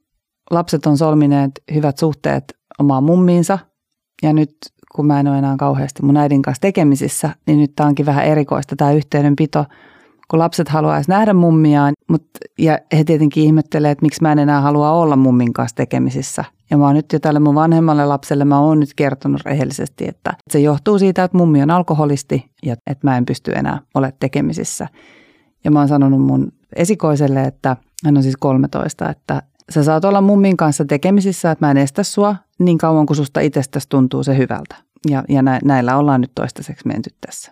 lapset 0.52 0.86
on 0.86 0.98
solmineet 0.98 1.52
hyvät 1.74 1.98
suhteet 1.98 2.44
omaan 2.80 3.04
mummiinsa 3.04 3.60
ja 4.24 4.34
nyt 4.34 4.56
kun 4.96 5.08
mä 5.08 5.20
en 5.20 5.28
ole 5.28 5.38
enää 5.38 5.56
kauheasti 5.58 6.04
mun 6.04 6.18
äidin 6.18 6.42
kanssa 6.42 6.62
tekemisissä, 6.62 7.30
niin 7.48 7.60
nyt 7.60 7.72
tämä 7.76 7.90
onkin 7.90 8.06
vähän 8.06 8.26
erikoista 8.26 8.76
tämä 8.76 8.92
yhteydenpito– 8.92 9.66
kun 10.28 10.40
lapset 10.40 10.70
haluaisi 10.70 11.10
nähdä 11.10 11.34
mummiaan, 11.34 11.94
mutta, 12.08 12.40
ja 12.60 12.80
he 12.98 13.04
tietenkin 13.04 13.44
ihmettelee, 13.44 13.92
että 13.92 14.06
miksi 14.06 14.22
mä 14.22 14.32
en 14.32 14.40
enää 14.40 14.62
halua 14.62 14.92
olla 14.92 15.16
mummin 15.16 15.54
kanssa 15.54 15.76
tekemisissä. 15.76 16.46
Ja 16.70 16.78
mä 16.78 16.86
oon 16.86 16.96
nyt 16.96 17.14
jo 17.14 17.20
tälle 17.20 17.40
mun 17.40 17.56
vanhemmalle 17.56 18.06
lapselle, 18.06 18.46
mä 18.46 18.60
oon 18.60 18.80
nyt 18.80 18.94
kertonut 18.96 19.42
rehellisesti, 19.46 20.08
että 20.08 20.34
se 20.50 20.60
johtuu 20.60 21.00
siitä, 21.00 21.24
että 21.24 21.38
mummi 21.38 21.62
on 21.62 21.72
alkoholisti 21.72 22.52
ja 22.66 22.76
että 22.88 23.08
mä 23.08 23.18
en 23.18 23.26
pysty 23.26 23.52
enää 23.52 23.80
ole 23.94 24.14
tekemisissä. 24.20 24.88
Ja 25.64 25.72
mä 25.72 25.80
oon 25.80 25.88
sanonut 25.88 26.22
mun 26.22 26.52
esikoiselle, 26.76 27.44
että 27.44 27.78
hän 28.06 28.18
on 28.18 28.24
siis 28.24 28.38
13, 28.40 29.10
että 29.10 29.42
sä 29.70 29.84
saat 29.84 30.06
olla 30.06 30.22
mummin 30.22 30.58
kanssa 30.58 30.86
tekemisissä, 30.86 31.52
että 31.52 31.66
mä 31.66 31.72
en 31.72 31.78
estä 31.78 32.04
sua 32.04 32.36
niin 32.60 32.78
kauan 32.78 33.06
kuin 33.06 33.18
susta 33.18 33.40
itsestäsi 33.40 33.90
tuntuu 33.90 34.24
se 34.24 34.38
hyvältä. 34.38 34.76
Ja, 35.10 35.24
ja 35.30 35.42
näillä 35.64 35.98
ollaan 35.98 36.22
nyt 36.22 36.32
toistaiseksi 36.36 36.88
menty 36.88 37.10
tässä. 37.26 37.52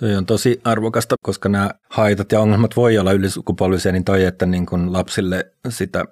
Toi 0.00 0.16
on 0.16 0.26
tosi 0.26 0.60
arvokasta, 0.64 1.14
koska 1.22 1.48
nämä 1.48 1.70
haitat 1.88 2.32
ja 2.32 2.40
ongelmat 2.40 2.76
voi 2.76 2.98
olla 2.98 3.12
ylisukupolvisia, 3.12 3.92
niin 3.92 4.04
toi, 4.04 4.24
että 4.24 4.46
niin 4.46 4.66
kuin 4.66 4.92
lapsille 4.92 5.52
sitä 5.68 6.04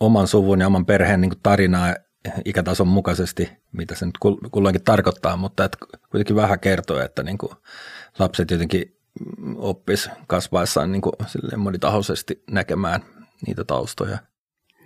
oman 0.00 0.28
suvun 0.28 0.60
ja 0.60 0.66
oman 0.66 0.86
perheen 0.86 1.20
niin 1.20 1.32
tarinaa 1.42 1.94
ikätason 2.44 2.88
mukaisesti, 2.88 3.52
mitä 3.72 3.94
se 3.94 4.06
nyt 4.06 4.18
kulloinkin 4.50 4.84
tarkoittaa, 4.84 5.36
mutta 5.36 5.64
että 5.64 5.78
kuitenkin 6.10 6.36
vähän 6.36 6.60
kertoo, 6.60 7.00
että 7.00 7.22
niin 7.22 7.38
kuin 7.38 7.52
lapset 8.18 8.50
jotenkin 8.50 8.96
oppis 9.56 10.10
kasvaessaan 10.26 10.92
niin 10.92 11.02
kuin 11.02 11.12
monitahoisesti 11.56 12.42
näkemään 12.50 13.02
niitä 13.46 13.64
taustoja. 13.64 14.18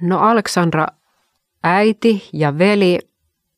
No 0.01 0.19
Aleksandra, 0.19 0.87
äiti 1.65 2.29
ja 2.33 2.59
veli, 2.59 2.99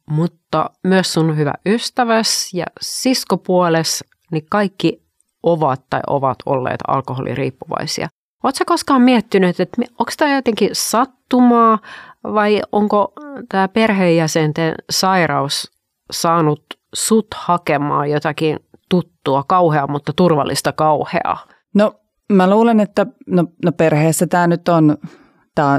mutta 0.07 0.71
myös 0.83 1.13
sun 1.13 1.37
hyvä 1.37 1.55
ystäväs 1.67 2.55
ja 2.55 2.67
siskopuoles, 2.81 4.05
niin 4.33 4.47
kaikki 4.51 5.03
ovat 5.43 5.81
tai 5.91 6.01
ovat 6.07 6.39
olleet 6.47 6.81
alkoholiriippuvaisia. 6.89 8.09
Oletko 8.45 8.65
koskaan 8.67 9.03
miettinyt, 9.03 9.61
että 9.61 9.83
onko 9.99 10.13
tämä 10.17 10.35
jotenkin 10.35 10.71
sattumaa 10.73 11.79
vai 12.25 12.63
onko 12.73 13.13
tämä 13.49 13.69
perheenjäsenten 13.69 14.75
sairaus 14.91 15.73
saanut 16.13 16.65
sut 16.95 17.27
hakemaan 17.35 18.11
jotakin 18.11 18.59
tuttua, 18.89 19.45
kauhea, 19.49 19.87
mutta 19.87 20.13
turvallista 20.13 20.73
kauheaa? 20.73 21.47
No 21.75 21.95
mä 22.33 22.51
luulen, 22.51 22.81
että 22.81 23.07
no, 23.27 23.45
no 23.65 23.73
perheessä 23.73 24.27
tämä 24.27 24.47
nyt 24.47 24.69
on, 24.69 24.97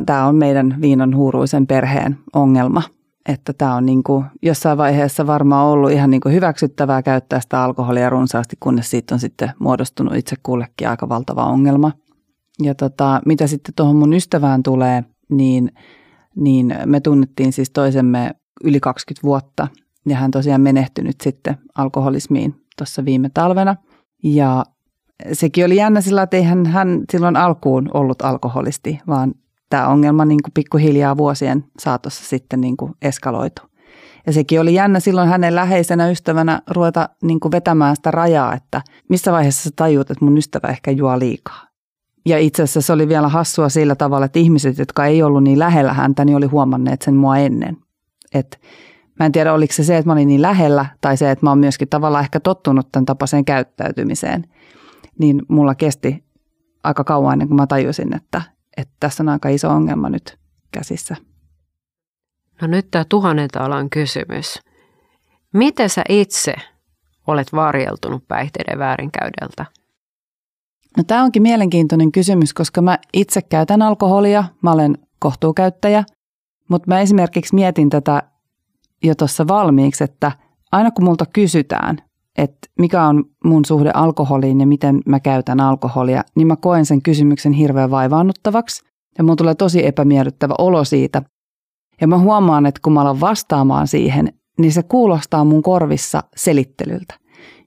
tämä 0.06 0.26
on 0.26 0.36
meidän 0.36 0.76
viinan 0.82 1.16
huuruisen 1.16 1.68
perheen 1.68 2.18
ongelma. 2.34 2.82
Että 3.30 3.54
tämä 3.54 3.76
on 3.76 3.86
niin 3.86 4.04
kuin 4.04 4.26
jossain 4.42 4.78
vaiheessa 4.78 5.28
varmaan 5.28 5.68
ollut 5.68 5.92
ihan 5.92 6.10
niin 6.10 6.22
kuin 6.22 6.36
hyväksyttävää 6.36 7.04
käyttää 7.04 7.40
sitä 7.40 7.64
alkoholia 7.64 8.10
runsaasti, 8.10 8.56
kunnes 8.60 8.90
siitä 8.90 9.16
on 9.16 9.20
sitten 9.20 9.52
muodostunut 9.60 10.16
itse 10.16 10.36
kullekin 10.44 10.90
aika 10.90 11.10
valtava 11.10 11.46
ongelma. 11.46 11.92
Ja 12.64 12.76
tota, 12.76 13.22
mitä 13.26 13.48
sitten 13.48 13.74
tuohon 13.76 13.96
mun 13.96 14.14
ystävään 14.14 14.64
tulee, 14.64 15.04
niin, 15.30 15.72
niin 16.36 16.76
me 16.86 17.00
tunnettiin 17.00 17.54
siis 17.54 17.70
toisemme 17.70 18.32
yli 18.64 18.80
20 18.80 19.28
vuotta. 19.28 19.68
Ja 20.06 20.16
hän 20.16 20.32
tosiaan 20.32 20.62
menehtynyt 20.62 21.22
sitten 21.24 21.58
alkoholismiin 21.76 22.56
tuossa 22.78 23.06
viime 23.06 23.30
talvena. 23.34 23.76
Ja 24.24 24.66
sekin 25.34 25.66
oli 25.66 25.76
jännä 25.76 26.02
sillä, 26.02 26.22
että 26.22 26.38
eihän 26.38 26.66
hän 26.66 27.02
silloin 27.12 27.36
alkuun 27.36 27.90
ollut 27.94 28.22
alkoholisti, 28.22 29.00
vaan 29.08 29.34
tämä 29.70 29.88
ongelma 29.88 30.26
niin 30.26 30.44
kuin 30.44 30.54
pikkuhiljaa 30.54 31.18
vuosien 31.18 31.66
saatossa 31.80 32.26
sitten 32.26 32.62
niin 32.62 32.78
kuin 32.78 32.94
eskaloitu. 33.02 33.62
Ja 34.28 34.34
sekin 34.34 34.62
oli 34.62 34.74
jännä 34.74 35.00
silloin 35.00 35.30
hänen 35.30 35.56
läheisenä 35.56 36.10
ystävänä 36.10 36.62
ruveta 36.68 37.10
niin 37.22 37.40
kuin 37.40 37.52
vetämään 37.52 37.96
sitä 37.96 38.12
rajaa, 38.12 38.54
että 38.54 38.82
missä 39.10 39.32
vaiheessa 39.32 39.64
sä 39.64 39.70
tajuut, 39.76 40.12
että 40.12 40.26
mun 40.26 40.38
ystävä 40.38 40.68
ehkä 40.68 40.92
juo 40.92 41.20
liikaa. 41.20 41.68
Ja 42.26 42.40
itse 42.40 42.64
asiassa 42.64 42.82
se 42.82 42.94
oli 42.94 43.08
vielä 43.08 43.28
hassua 43.28 43.70
sillä 43.70 43.96
tavalla, 43.96 44.26
että 44.26 44.40
ihmiset, 44.40 44.78
jotka 44.78 45.06
ei 45.06 45.24
ollut 45.24 45.44
niin 45.44 45.60
lähellä 45.60 45.94
häntä, 45.94 46.26
niin 46.26 46.38
oli 46.38 46.46
huomanneet 46.46 47.02
sen 47.02 47.16
mua 47.16 47.38
ennen. 47.38 47.78
Et 48.34 48.62
mä 49.20 49.26
en 49.26 49.32
tiedä, 49.32 49.54
oliko 49.54 49.74
se 49.74 49.84
se, 49.84 49.98
että 49.98 50.10
mä 50.10 50.14
olin 50.14 50.28
niin 50.28 50.42
lähellä, 50.42 50.86
tai 51.02 51.18
se, 51.18 51.32
että 51.32 51.46
mä 51.46 51.50
oon 51.50 51.60
myöskin 51.60 51.88
tavallaan 51.88 52.24
ehkä 52.24 52.40
tottunut 52.40 52.92
tämän 52.92 53.06
tapaiseen 53.06 53.46
käyttäytymiseen. 53.46 54.46
Niin 55.18 55.42
mulla 55.48 55.76
kesti 55.76 56.24
aika 56.84 57.04
kauan 57.04 57.34
ennen 57.34 57.48
kuin 57.48 57.56
mä 57.56 57.68
tajusin, 57.68 58.16
että, 58.16 58.42
että 58.82 58.94
tässä 59.00 59.24
on 59.24 59.30
aika 59.30 59.50
iso 59.50 59.70
ongelma 59.70 60.10
nyt 60.10 60.38
käsissä. 60.72 61.16
No 62.62 62.68
nyt 62.68 62.92
tämä 62.92 63.06
tuhannen 63.10 63.50
alan 63.60 63.90
kysymys. 63.90 64.60
Miten 65.54 65.90
sä 65.90 66.04
itse 66.10 66.54
olet 67.28 67.54
varjeltunut 67.54 68.28
päihteiden 68.28 68.80
väärinkäydeltä? 68.80 69.66
No 70.98 71.04
tämä 71.04 71.24
onkin 71.24 71.42
mielenkiintoinen 71.42 72.12
kysymys, 72.12 72.54
koska 72.54 72.82
mä 72.82 72.98
itse 73.14 73.42
käytän 73.42 73.82
alkoholia, 73.82 74.44
mä 74.62 74.72
olen 74.72 74.98
kohtuukäyttäjä, 75.20 76.04
mutta 76.70 76.88
mä 76.88 77.00
esimerkiksi 77.00 77.56
mietin 77.56 77.90
tätä 77.90 78.24
jo 79.04 79.16
tuossa 79.16 79.48
valmiiksi, 79.48 80.04
että 80.04 80.32
aina 80.72 80.92
kun 80.92 81.04
multa 81.04 81.26
kysytään, 81.34 81.98
että 82.42 82.70
mikä 82.80 83.04
on 83.04 83.24
mun 83.44 83.66
suhde 83.66 83.92
alkoholiin 83.94 84.60
ja 84.60 84.68
miten 84.68 85.00
mä 85.06 85.20
käytän 85.20 85.60
alkoholia, 85.60 86.24
niin 86.36 86.48
mä 86.48 86.56
koen 86.56 86.86
sen 86.86 87.02
kysymyksen 87.02 87.54
hirveän 87.54 87.92
vaivaannuttavaksi 87.92 88.84
ja 89.18 89.24
mun 89.24 89.36
tulee 89.36 89.56
tosi 89.56 89.86
epämiellyttävä 89.86 90.54
olo 90.58 90.84
siitä. 90.84 91.22
Ja 92.02 92.08
mä 92.08 92.18
huomaan, 92.18 92.66
että 92.66 92.80
kun 92.84 92.94
mä 92.94 93.02
alan 93.02 93.20
vastaamaan 93.20 93.88
siihen, 93.88 94.34
niin 94.60 94.72
se 94.72 94.84
kuulostaa 94.84 95.44
mun 95.44 95.64
korvissa 95.64 96.24
selittelyltä. 96.36 97.14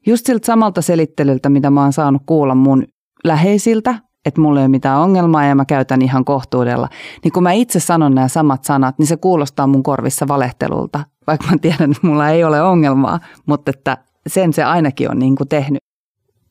Just 0.07 0.27
siltä 0.27 0.47
samalta 0.47 0.83
selittelyltä, 0.83 1.49
mitä 1.49 1.71
mä 1.71 1.83
oon 1.83 1.93
saanut 1.93 2.23
kuulla 2.27 2.55
mun 2.55 2.85
läheisiltä, 3.25 3.95
että 4.25 4.41
mulla 4.41 4.61
ei 4.61 4.65
ole 4.65 4.69
mitään 4.69 5.01
ongelmaa 5.01 5.45
ja 5.45 5.55
mä 5.55 5.65
käytän 5.65 6.03
ihan 6.03 6.25
kohtuudella. 6.25 6.89
Niin 7.25 7.33
kun 7.33 7.43
mä 7.43 7.53
itse 7.53 7.81
sanon 7.81 8.15
nämä 8.15 8.29
samat 8.29 8.65
sanat, 8.65 8.99
niin 8.99 9.07
se 9.07 9.17
kuulostaa 9.17 9.67
mun 9.67 9.83
korvissa 9.83 10.29
valehtelulta, 10.29 11.01
vaikka 11.27 11.47
mä 11.51 11.59
tiedän, 11.59 11.91
että 11.91 12.07
mulla 12.07 12.29
ei 12.29 12.45
ole 12.45 12.63
ongelmaa, 12.63 13.21
mutta 13.47 13.71
että 13.71 13.99
sen 14.27 14.53
se 14.53 14.65
ainakin 14.65 15.11
on 15.11 15.19
niin 15.19 15.37
kuin 15.37 15.49
tehnyt. 15.49 15.81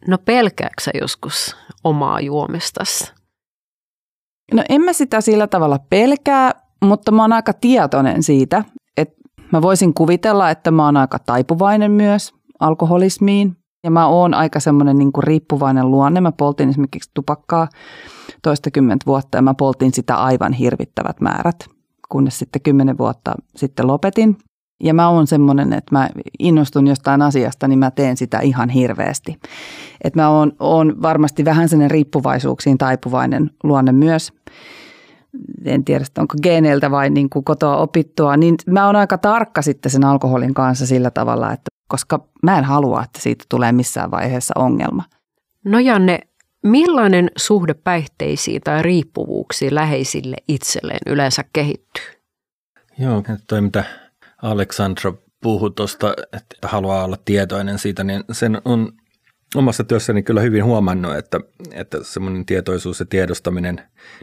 No 0.07 0.17
pelkääksä 0.17 0.91
joskus 1.01 1.55
omaa 1.83 2.19
juomistasi? 2.19 3.13
No 4.53 4.63
en 4.69 4.81
mä 4.81 4.93
sitä 4.93 5.21
sillä 5.21 5.47
tavalla 5.47 5.79
pelkää, 5.89 6.51
mutta 6.85 7.11
mä 7.11 7.23
oon 7.23 7.33
aika 7.33 7.53
tietoinen 7.53 8.23
siitä, 8.23 8.63
että 8.97 9.15
mä 9.51 9.61
voisin 9.61 9.93
kuvitella, 9.93 10.49
että 10.49 10.71
mä 10.71 10.85
oon 10.85 10.97
aika 10.97 11.19
taipuvainen 11.19 11.91
myös 11.91 12.33
alkoholismiin. 12.59 13.57
Ja 13.83 13.91
mä 13.91 14.07
oon 14.07 14.33
aika 14.33 14.59
semmoinen 14.59 14.97
niin 14.97 15.11
kuin 15.11 15.23
riippuvainen 15.23 15.91
luonne. 15.91 16.21
Mä 16.21 16.31
poltin 16.31 16.69
esimerkiksi 16.69 17.11
tupakkaa 17.13 17.67
toistakymmentä 18.41 19.05
vuotta 19.05 19.37
ja 19.37 19.41
mä 19.41 19.53
poltin 19.53 19.93
sitä 19.93 20.15
aivan 20.15 20.53
hirvittävät 20.53 21.21
määrät, 21.21 21.67
kunnes 22.09 22.39
sitten 22.39 22.61
kymmenen 22.61 22.97
vuotta 22.97 23.35
sitten 23.55 23.87
lopetin. 23.87 24.37
Ja 24.83 24.93
mä 24.93 25.09
oon 25.09 25.27
semmoinen, 25.27 25.73
että 25.73 25.95
mä 25.95 26.09
innostun 26.39 26.87
jostain 26.87 27.21
asiasta, 27.21 27.67
niin 27.67 27.79
mä 27.79 27.91
teen 27.91 28.17
sitä 28.17 28.39
ihan 28.39 28.69
hirveästi. 28.69 29.39
Että 30.03 30.19
mä 30.21 30.29
oon, 30.29 30.51
oon 30.59 31.01
varmasti 31.01 31.45
vähän 31.45 31.69
sellainen 31.69 31.91
riippuvaisuuksiin 31.91 32.77
taipuvainen 32.77 33.51
luonne 33.63 33.91
myös. 33.91 34.33
En 35.65 35.85
tiedä, 35.85 36.05
onko 36.17 36.35
geeneiltä 36.43 36.91
vai 36.91 37.09
niin 37.09 37.29
kuin 37.29 37.45
kotoa 37.45 37.77
opittua, 37.77 38.37
niin 38.37 38.55
mä 38.67 38.85
oon 38.85 38.95
aika 38.95 39.17
tarkka 39.17 39.61
sitten 39.61 39.91
sen 39.91 40.03
alkoholin 40.03 40.53
kanssa 40.53 40.85
sillä 40.85 41.11
tavalla, 41.11 41.53
että 41.53 41.69
koska 41.87 42.27
mä 42.43 42.57
en 42.57 42.63
halua, 42.63 43.03
että 43.03 43.21
siitä 43.21 43.45
tulee 43.49 43.71
missään 43.71 44.11
vaiheessa 44.11 44.53
ongelma. 44.57 45.03
No 45.65 45.79
Janne, 45.79 46.19
millainen 46.63 47.31
suhde 47.37 47.73
päihteisiin 47.73 48.61
tai 48.61 48.81
riippuvuuksiin 48.81 49.75
läheisille 49.75 50.35
itselleen 50.47 50.99
yleensä 51.05 51.43
kehittyy? 51.53 52.03
Joo, 52.99 53.23
toi 53.47 53.61
mitä 53.61 53.83
Aleksandra 54.41 55.13
puhui 55.41 55.71
tuosta, 55.75 56.13
että 56.33 56.67
haluaa 56.67 57.03
olla 57.03 57.17
tietoinen 57.25 57.79
siitä, 57.79 58.03
niin 58.03 58.23
sen 58.31 58.61
on 58.65 58.91
omassa 59.55 59.83
työssäni 59.83 60.23
kyllä 60.23 60.41
hyvin 60.41 60.65
huomannut, 60.65 61.15
että, 61.15 61.39
että 61.71 62.03
semmoinen 62.03 62.45
tietoisuus 62.45 62.99
ja 62.99 63.05
tiedostaminen, 63.05 63.81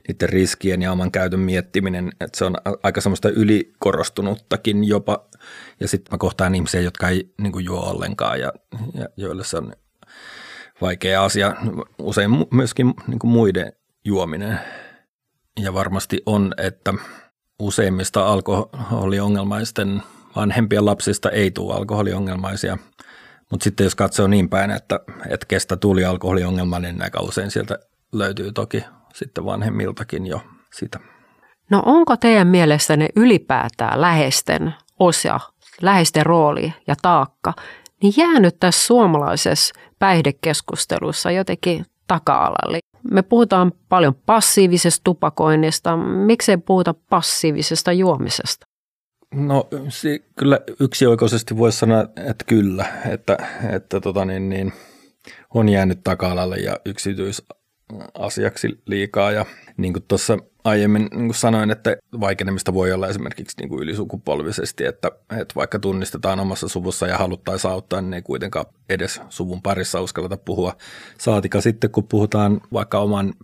niiden 0.09 0.29
riskien 0.29 0.83
ja 0.83 0.93
oman 0.93 1.13
käytön 1.13 1.41
miettiminen, 1.41 2.13
että 2.21 2.39
se 2.39 2.45
on 2.45 2.55
aika 2.83 3.01
semmoista 3.01 3.29
ylikorostunuttakin 3.29 4.85
jopa. 4.85 5.29
Ja 5.81 5.89
sitten 5.89 6.15
mä 6.15 6.19
kohtaan 6.19 6.55
ihmisiä, 6.55 6.81
jotka 6.81 7.09
ei 7.09 7.33
niin 7.41 7.53
kuin 7.53 7.65
juo 7.65 7.81
ollenkaan 7.81 8.41
ja, 8.41 8.53
ja 8.95 9.09
joille 9.17 9.45
se 9.45 9.57
on 9.57 9.73
vaikea 10.81 11.25
asia, 11.25 11.57
usein 11.99 12.31
myöskin 12.51 12.95
niin 13.07 13.19
kuin 13.19 13.31
muiden 13.31 13.73
juominen. 14.05 14.61
Ja 15.61 15.75
varmasti 15.75 16.23
on, 16.27 16.55
että 16.57 16.95
useimmista 17.59 18.27
alkoholiongelmaisten 18.27 20.03
vanhempien 20.37 20.85
lapsista 20.85 21.31
ei 21.31 21.51
tule 21.51 21.75
alkoholiongelmaisia– 21.75 22.79
mutta 23.51 23.65
sitten 23.65 23.85
jos 23.85 23.95
katsoo 23.95 24.27
niin 24.27 24.49
päin, 24.49 24.71
että, 24.71 25.01
että 25.29 25.47
kestä 25.47 25.77
tuli 25.77 26.05
alkoholiongelma, 26.05 26.79
niin 26.79 27.03
aika 27.03 27.21
usein 27.21 27.51
sieltä 27.51 27.79
löytyy 28.13 28.53
toki 28.53 28.85
sitten 29.15 29.45
vanhemmiltakin 29.45 30.27
jo 30.27 30.41
sitä. 30.75 31.01
No 31.71 31.83
onko 31.87 32.17
teidän 32.17 32.47
mielestänne 32.47 33.09
ylipäätään 33.17 34.01
läheisten 34.01 34.75
osa, 34.99 35.41
läheisten 35.83 36.27
rooli 36.27 36.75
ja 36.87 36.95
taakka, 37.03 37.53
niin 38.03 38.13
jäänyt 38.17 38.57
tässä 38.61 38.87
suomalaisessa 38.87 39.75
päihdekeskustelussa 39.99 41.31
jotenkin 41.31 41.87
taka-alalle. 42.07 42.79
Me 43.11 43.23
puhutaan 43.23 43.73
paljon 43.89 44.15
passiivisesta 44.27 45.01
tupakoinnista. 45.05 45.97
Miksei 45.97 46.57
puhuta 46.57 46.95
passiivisesta 47.11 47.93
juomisesta? 47.93 48.67
No 49.35 49.69
kyllä 50.37 50.61
yksioikoisesti 50.81 51.57
voisi 51.57 51.79
sanoa, 51.79 52.03
että 52.03 52.45
kyllä, 52.47 52.87
että, 53.09 53.37
että 53.73 54.01
tota 54.01 54.25
niin, 54.25 54.49
niin, 54.49 54.73
on 55.55 55.69
jäänyt 55.69 56.01
taka-alalle 56.05 56.57
ja 56.57 56.81
yksityisasiaksi 56.85 58.83
liikaa. 58.87 59.33
Ja 59.33 59.47
niin 59.77 59.93
kuin 59.93 60.05
tuossa 60.09 60.39
aiemmin 60.69 61.03
niin 61.03 61.27
kuin 61.27 61.35
sanoin, 61.35 61.71
että 61.71 61.97
vaikenemista 62.21 62.75
voi 62.75 62.93
olla 62.93 63.09
esimerkiksi 63.09 63.57
niin 63.61 63.69
kuin 63.69 63.83
ylisukupolvisesti, 63.83 64.85
että, 64.85 65.11
että 65.41 65.55
vaikka 65.55 65.79
tunnistetaan 65.79 66.41
omassa 66.41 66.69
suvussa 66.69 67.07
ja 67.07 67.19
haluttaisiin 67.19 67.73
auttaa, 67.73 68.01
niin 68.01 68.15
ei 68.15 68.23
kuitenkaan 68.23 68.67
edes 68.89 69.21
suvun 69.29 69.63
parissa 69.63 70.01
uskalleta 70.01 70.37
puhua. 70.37 70.77
Saatika 71.19 71.61
sitten, 71.61 71.91
kun 71.91 72.09
puhutaan 72.09 72.61
vaikka 72.73 72.99
oman 72.99 73.35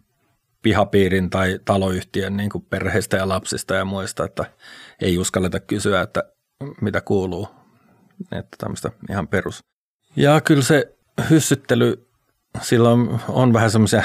pihapiirin 0.63 1.31
tai 1.31 1.59
taloyhtiön 1.65 2.37
niin 2.37 2.51
kuin 2.51 2.67
perheistä 2.71 3.17
ja 3.17 3.29
lapsista 3.29 3.75
ja 3.75 3.85
muista, 3.85 4.25
että 4.25 4.45
ei 5.01 5.19
uskalleta 5.19 5.61
kysyä, 5.61 6.01
että 6.01 6.25
mitä 6.81 7.01
kuuluu. 7.01 7.49
Että 8.33 8.57
tämmöistä 8.59 8.91
ihan 9.11 9.29
perus. 9.29 9.59
Ja 10.17 10.41
kyllä 10.41 10.63
se 10.63 10.95
hyssyttely, 11.31 12.07
silloin 12.63 13.21
on 13.29 13.53
vähän 13.53 13.71
semmoisia 13.71 14.03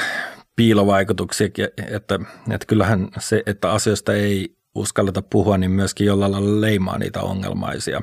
piilovaikutuksia, 0.56 1.48
että, 1.92 2.18
että 2.50 2.66
kyllähän 2.66 3.08
se, 3.18 3.42
että 3.46 3.70
asioista 3.70 4.12
ei 4.12 4.56
uskalleta 4.74 5.22
puhua, 5.22 5.58
niin 5.58 5.70
myöskin 5.70 6.06
jollain 6.06 6.32
lailla 6.32 6.60
leimaa 6.60 6.98
niitä 6.98 7.20
ongelmaisia. 7.20 8.02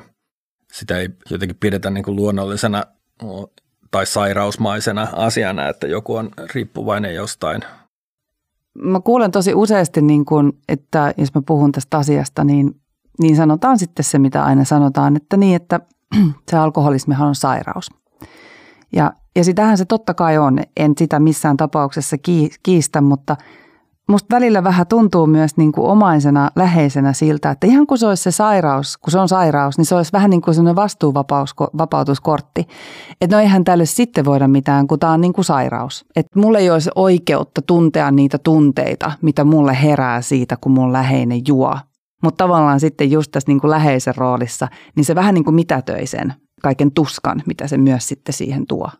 Sitä 0.72 0.98
ei 0.98 1.08
jotenkin 1.30 1.56
pidetä 1.60 1.90
niin 1.90 2.04
kuin 2.04 2.16
luonnollisena 2.16 2.84
tai 3.90 4.06
sairausmaisena 4.06 5.08
asiana, 5.12 5.68
että 5.68 5.86
joku 5.86 6.14
on 6.14 6.30
riippuvainen 6.54 7.14
jostain. 7.14 7.62
Mä 8.82 9.00
kuulen 9.00 9.30
tosi 9.30 9.54
useasti, 9.54 10.02
niin 10.02 10.24
kun, 10.24 10.58
että 10.68 11.14
jos 11.16 11.34
mä 11.34 11.42
puhun 11.46 11.72
tästä 11.72 11.98
asiasta, 11.98 12.44
niin, 12.44 12.80
niin 13.20 13.36
sanotaan 13.36 13.78
sitten 13.78 14.04
se, 14.04 14.18
mitä 14.18 14.44
aina 14.44 14.64
sanotaan, 14.64 15.16
että 15.16 15.36
niin, 15.36 15.56
että 15.56 15.80
se 16.50 16.56
alkoholismihan 16.56 17.28
on 17.28 17.34
sairaus. 17.34 17.90
Ja 18.92 19.12
ja 19.38 19.44
sitähän 19.44 19.78
se 19.78 19.84
totta 19.84 20.14
kai 20.14 20.38
on, 20.38 20.58
en 20.76 20.92
sitä 20.98 21.18
missään 21.18 21.56
tapauksessa 21.56 22.16
kiistä, 22.62 23.00
mutta 23.00 23.36
musta 24.08 24.36
välillä 24.36 24.64
vähän 24.64 24.86
tuntuu 24.86 25.26
myös 25.26 25.56
niin 25.56 25.72
kuin 25.72 25.86
omaisena, 25.86 26.50
läheisenä 26.56 27.12
siltä, 27.12 27.50
että 27.50 27.66
ihan 27.66 27.86
kun 27.86 27.98
se 27.98 28.06
olisi 28.06 28.22
se 28.22 28.30
sairaus, 28.30 28.98
kun 28.98 29.10
se 29.10 29.18
on 29.18 29.28
sairaus, 29.28 29.78
niin 29.78 29.86
se 29.86 29.94
olisi 29.94 30.12
vähän 30.12 30.30
niin 30.30 30.42
kuin 30.42 30.54
sellainen 30.54 30.76
vastuuvapautuskortti. 30.76 32.66
Että 33.20 33.36
no 33.36 33.42
eihän 33.42 33.64
tälle 33.64 33.86
sitten 33.86 34.24
voida 34.24 34.48
mitään, 34.48 34.86
kun 34.86 34.98
tämä 34.98 35.12
on 35.12 35.20
niin 35.20 35.32
kuin 35.32 35.44
sairaus. 35.44 36.04
Että 36.16 36.40
mulle 36.40 36.58
ei 36.58 36.70
olisi 36.70 36.90
oikeutta 36.94 37.62
tuntea 37.62 38.10
niitä 38.10 38.38
tunteita, 38.38 39.12
mitä 39.22 39.44
mulle 39.44 39.82
herää 39.82 40.22
siitä, 40.22 40.56
kun 40.60 40.72
mun 40.72 40.92
läheinen 40.92 41.40
juo. 41.48 41.78
Mutta 42.22 42.44
tavallaan 42.44 42.80
sitten 42.80 43.10
just 43.10 43.32
tässä 43.32 43.50
niin 43.50 43.60
kuin 43.60 43.70
läheisen 43.70 44.16
roolissa, 44.16 44.68
niin 44.96 45.04
se 45.04 45.14
vähän 45.14 45.34
niin 45.34 45.44
kuin 45.44 45.54
mitätöi 45.54 46.06
sen 46.06 46.34
kaiken 46.62 46.92
tuskan, 46.92 47.42
mitä 47.46 47.66
se 47.66 47.78
myös 47.78 48.08
sitten 48.08 48.32
siihen 48.32 48.66
tuo. 48.66 48.90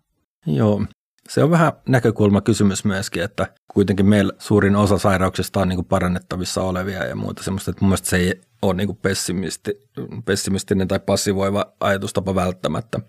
Joo, 0.46 0.84
se 1.28 1.44
on 1.44 1.50
vähän 1.50 1.72
näkökulmakysymys 1.88 2.84
myöskin, 2.84 3.22
että 3.22 3.46
kuitenkin 3.74 4.06
meillä 4.06 4.32
suurin 4.38 4.76
osa 4.76 4.98
sairauksista 4.98 5.60
on 5.60 5.68
niin 5.68 5.76
kuin 5.76 5.86
parannettavissa 5.86 6.62
olevia 6.62 7.04
ja 7.04 7.16
muuta 7.16 7.42
semmoista, 7.42 7.70
että 7.70 7.84
mun 7.84 7.88
mielestä 7.88 8.08
se 8.08 8.16
ei 8.16 8.40
ole 8.62 8.74
niin 8.74 8.86
kuin 8.86 8.98
pessimisti, 9.02 9.74
pessimistinen 10.24 10.88
tai 10.88 10.98
passivoiva 10.98 11.72
ajatustapa 11.80 12.34
välttämättä, 12.34 13.00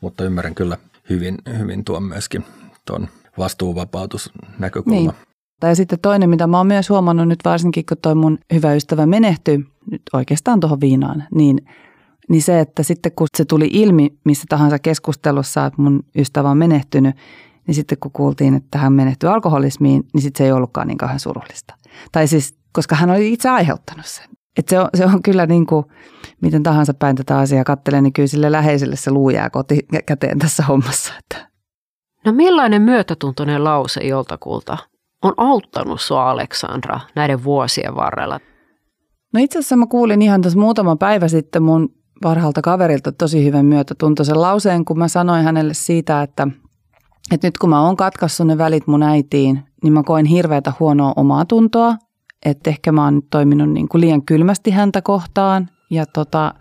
mutta 0.00 0.24
ymmärrän 0.24 0.54
kyllä 0.54 0.76
hyvin, 1.10 1.38
hyvin 1.58 1.84
tuon 1.84 2.02
myöskin 2.02 2.44
tuon 2.86 3.08
vastuuvapautusnäkökulma. 3.38 4.98
Niin. 5.00 5.12
Tai 5.60 5.76
sitten 5.76 5.98
toinen, 6.00 6.30
mitä 6.30 6.46
mä 6.46 6.56
oon 6.56 6.66
myös 6.66 6.88
huomannut 6.88 7.28
nyt 7.28 7.40
varsinkin, 7.44 7.86
kun 7.86 7.96
toi 8.02 8.14
mun 8.14 8.38
hyvä 8.52 8.74
ystävä 8.74 9.06
menehtyi 9.06 9.58
nyt 9.90 10.02
oikeastaan 10.12 10.60
tuohon 10.60 10.80
viinaan, 10.80 11.24
niin– 11.30 11.58
niin 12.28 12.42
se, 12.42 12.60
että 12.60 12.82
sitten 12.82 13.12
kun 13.12 13.26
se 13.36 13.44
tuli 13.44 13.68
ilmi 13.72 14.18
missä 14.24 14.44
tahansa 14.48 14.78
keskustelussa, 14.78 15.66
että 15.66 15.82
mun 15.82 16.02
ystävä 16.16 16.50
on 16.50 16.58
menehtynyt, 16.58 17.16
niin 17.66 17.74
sitten 17.74 17.98
kun 18.00 18.12
kuultiin, 18.12 18.54
että 18.54 18.78
hän 18.78 18.92
menehtyi 18.92 19.28
alkoholismiin, 19.28 20.02
niin 20.14 20.22
sitten 20.22 20.38
se 20.38 20.44
ei 20.44 20.52
ollutkaan 20.52 20.88
niin 20.88 20.98
kauhean 20.98 21.20
surullista. 21.20 21.74
Tai 22.12 22.28
siis, 22.28 22.58
koska 22.72 22.96
hän 22.96 23.10
oli 23.10 23.32
itse 23.32 23.48
aiheuttanut 23.48 24.06
sen. 24.06 24.26
Että 24.58 24.70
se, 24.70 24.80
on, 24.80 24.88
se 24.94 25.06
on 25.06 25.22
kyllä 25.22 25.46
niin 25.46 25.66
kuin, 25.66 25.84
miten 26.40 26.62
tahansa 26.62 26.94
päin 26.94 27.16
tätä 27.16 27.38
asiaa 27.38 27.64
kattelee, 27.64 28.02
niin 28.02 28.12
kyllä 28.12 28.26
sille 28.26 28.52
läheiselle 28.52 28.96
se 28.96 29.10
luu 29.10 29.30
jää 29.30 29.50
koti 29.50 29.78
käteen 30.06 30.38
tässä 30.38 30.62
hommassa. 30.62 31.12
Että. 31.18 31.48
No 32.24 32.32
millainen 32.32 32.82
myötätuntoinen 32.82 33.64
lause 33.64 34.00
joltakulta 34.00 34.78
on 35.22 35.34
auttanut 35.36 36.00
sua 36.00 36.30
Aleksandra 36.30 37.00
näiden 37.14 37.44
vuosien 37.44 37.96
varrella? 37.96 38.40
No 39.34 39.40
itse 39.40 39.58
asiassa 39.58 39.76
mä 39.76 39.86
kuulin 39.86 40.22
ihan 40.22 40.42
tässä 40.42 40.58
muutama 40.58 40.96
päivä 40.96 41.28
sitten 41.28 41.62
mun 41.62 41.97
parhaalta 42.22 42.62
kaverilta 42.62 43.12
tosi 43.12 43.44
hyvän 43.44 43.66
myötätuntoisen 43.66 44.40
lauseen, 44.40 44.84
kun 44.84 44.98
mä 44.98 45.08
sanoin 45.08 45.44
hänelle 45.44 45.74
siitä, 45.74 46.22
että, 46.22 46.48
että 47.32 47.46
nyt 47.46 47.58
kun 47.58 47.70
mä 47.70 47.82
oon 47.82 47.96
katkaissut 47.96 48.46
ne 48.46 48.58
välit 48.58 48.86
mun 48.86 49.02
äitiin, 49.02 49.62
niin 49.82 49.92
mä 49.92 50.02
koen 50.02 50.26
hirveätä 50.26 50.72
huonoa 50.80 51.12
omaa 51.16 51.44
tuntoa, 51.44 51.96
että 52.46 52.70
ehkä 52.70 52.92
mä 52.92 53.04
oon 53.04 53.14
nyt 53.14 53.30
toiminut 53.30 53.70
niin 53.70 53.88
kuin 53.88 54.00
liian 54.00 54.22
kylmästi 54.22 54.70
häntä 54.70 55.02
kohtaan. 55.02 55.68
Ja 55.90 56.06
tota, 56.06 56.54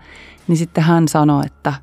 niin 0.47 0.57
sitten 0.57 0.83
hän 0.83 1.07
sanoi, 1.07 1.45
että, 1.45 1.73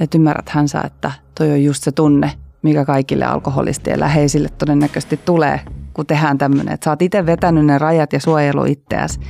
että 0.00 0.18
ymmärrät 0.18 0.48
hänsä, 0.48 0.80
että 0.80 1.12
toi 1.38 1.52
on 1.52 1.64
just 1.64 1.82
se 1.82 1.92
tunne, 1.92 2.32
mikä 2.62 2.84
kaikille 2.84 3.24
alkoholistien 3.24 4.00
läheisille 4.00 4.48
todennäköisesti 4.48 5.16
tulee, 5.16 5.60
kun 5.94 6.06
tehdään 6.06 6.38
tämmöinen, 6.38 6.74
että 6.74 6.84
sä 6.84 6.90
oot 6.90 7.02
itse 7.02 7.26
vetänyt 7.26 7.66
ne 7.66 7.78
rajat 7.78 8.12
ja 8.12 8.20
suojelu 8.20 8.64
itseäsi, 8.64 9.20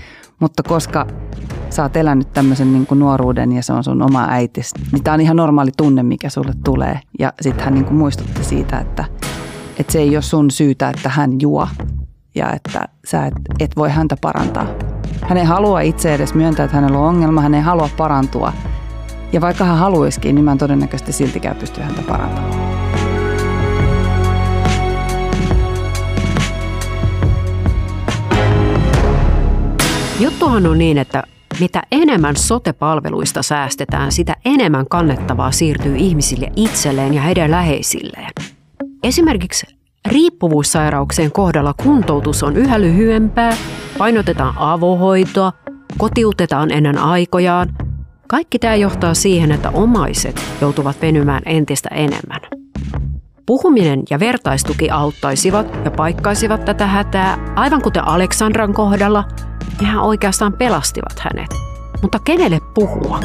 mutta 0.41 0.63
koska 0.63 1.07
sä 1.71 1.83
oot 1.83 1.97
elänyt 1.97 2.33
tämmöisen 2.33 2.73
niin 2.73 2.87
kuin 2.87 2.99
nuoruuden 2.99 3.53
ja 3.53 3.63
se 3.63 3.73
on 3.73 3.85
sun 3.85 4.03
oma 4.03 4.27
äitis, 4.29 4.73
niin 4.93 5.03
tämä 5.03 5.15
on 5.15 5.21
ihan 5.21 5.37
normaali 5.37 5.71
tunne, 5.77 6.03
mikä 6.03 6.29
sulle 6.29 6.53
tulee. 6.65 7.01
Ja 7.19 7.33
sitten 7.41 7.65
hän 7.65 7.75
niin 7.75 7.85
kuin 7.85 7.97
muistutti 7.97 8.45
siitä, 8.45 8.79
että, 8.79 9.05
että 9.79 9.93
se 9.93 9.99
ei 9.99 10.17
ole 10.17 10.23
sun 10.23 10.51
syytä, 10.51 10.89
että 10.89 11.09
hän 11.09 11.41
juo 11.41 11.69
ja 12.35 12.53
että 12.53 12.85
sä 13.07 13.27
et, 13.27 13.35
et 13.61 13.77
voi 13.77 13.91
häntä 13.91 14.17
parantaa. 14.21 14.67
Hän 15.23 15.39
ei 15.39 15.45
halua 15.45 15.81
itse 15.81 16.15
edes 16.15 16.35
myöntää, 16.35 16.65
että 16.65 16.77
hänellä 16.77 16.99
on 16.99 17.09
ongelma, 17.09 17.41
hän 17.41 17.55
ei 17.55 17.61
halua 17.61 17.91
parantua. 17.97 18.53
Ja 19.33 19.41
vaikka 19.41 19.65
hän 19.65 19.79
haluaisikin, 19.79 20.35
niin 20.35 20.45
mä 20.45 20.53
en 20.53 20.59
todennäköisesti 20.59 21.13
siltikään 21.13 21.57
pysty 21.57 21.81
häntä 21.81 22.03
parantamaan. 22.03 22.82
Juttuhan 30.23 30.67
on 30.67 30.79
niin, 30.79 30.99
että 30.99 31.23
mitä 31.61 31.83
enemmän 31.93 32.37
sotepalveluista 32.37 33.43
säästetään, 33.43 34.13
sitä 34.13 34.37
enemmän 34.45 34.87
kannettavaa 34.89 35.51
siirtyy 35.51 35.97
ihmisille 35.97 36.53
itselleen 36.57 37.15
ja 37.15 37.23
heidän 37.23 37.51
läheisilleen. 37.51 38.31
Esimerkiksi 39.03 39.67
riippuvuussairauksien 40.09 41.33
kohdalla 41.33 41.75
kuntoutus 41.83 42.43
on 42.43 42.57
yhä 42.57 42.81
lyhyempää, 42.81 43.57
painotetaan 43.99 44.55
avohoitoa, 44.57 45.53
kotiutetaan 45.99 46.71
ennen 46.71 46.99
aikojaan. 46.99 47.69
Kaikki 48.29 48.59
tämä 48.59 48.75
johtaa 48.75 49.15
siihen, 49.15 49.53
että 49.53 49.71
omaiset 49.71 50.43
joutuvat 50.61 51.03
venymään 51.03 51.43
entistä 51.47 51.89
enemmän. 51.89 52.41
Puhuminen 53.47 54.03
ja 54.11 54.21
vertaistuki 54.21 54.91
auttaisivat 54.91 55.79
ja 55.85 55.91
paikkaisivat 55.91 56.65
tätä 56.65 56.87
hätää, 56.87 57.53
aivan 57.57 57.83
kuten 57.83 58.09
Aleksandran 58.09 58.73
kohdalla– 58.75 59.25
Nehän 59.81 60.03
oikeastaan 60.03 60.53
pelastivat 60.53 61.19
hänet. 61.19 61.51
Mutta 62.03 62.19
kenelle 62.19 62.61
puhua? 62.75 63.21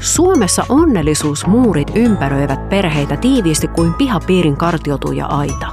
Suomessa 0.00 0.64
onnellisuusmuurit 0.68 1.90
ympäröivät 1.94 2.68
perheitä 2.68 3.16
tiiviisti 3.16 3.68
kuin 3.68 3.94
pihapiirin 3.94 4.56
kartiotuja 4.56 5.26
aita. 5.26 5.66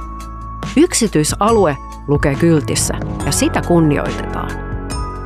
Yksityisalue 0.76 1.76
lukee 2.08 2.34
kyltissä 2.34 2.94
ja 3.26 3.32
sitä 3.32 3.62
kunnioitetaan. 3.62 4.50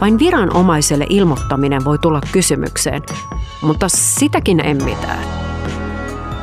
Vain 0.00 0.18
viranomaiselle 0.18 1.06
ilmoittaminen 1.08 1.84
voi 1.84 1.98
tulla 1.98 2.20
kysymykseen, 2.32 3.02
mutta 3.62 3.88
sitäkin 3.88 4.60
en 4.60 4.84
mitään. 4.84 5.41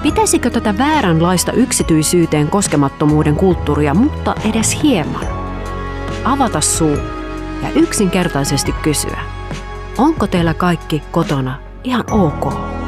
Pitäisikö 0.03 0.49
tätä 0.49 0.77
vääränlaista 0.77 1.51
yksityisyyteen 1.51 2.47
koskemattomuuden 2.49 3.35
kulttuuria 3.35 3.93
mutta 3.93 4.35
edes 4.49 4.83
hieman? 4.83 5.27
Avata 6.23 6.61
suu 6.61 6.97
ja 7.63 7.69
yksinkertaisesti 7.75 8.71
kysyä, 8.71 9.19
onko 9.97 10.27
teillä 10.27 10.53
kaikki 10.53 11.03
kotona 11.11 11.59
ihan 11.83 12.03
ok? 12.11 12.78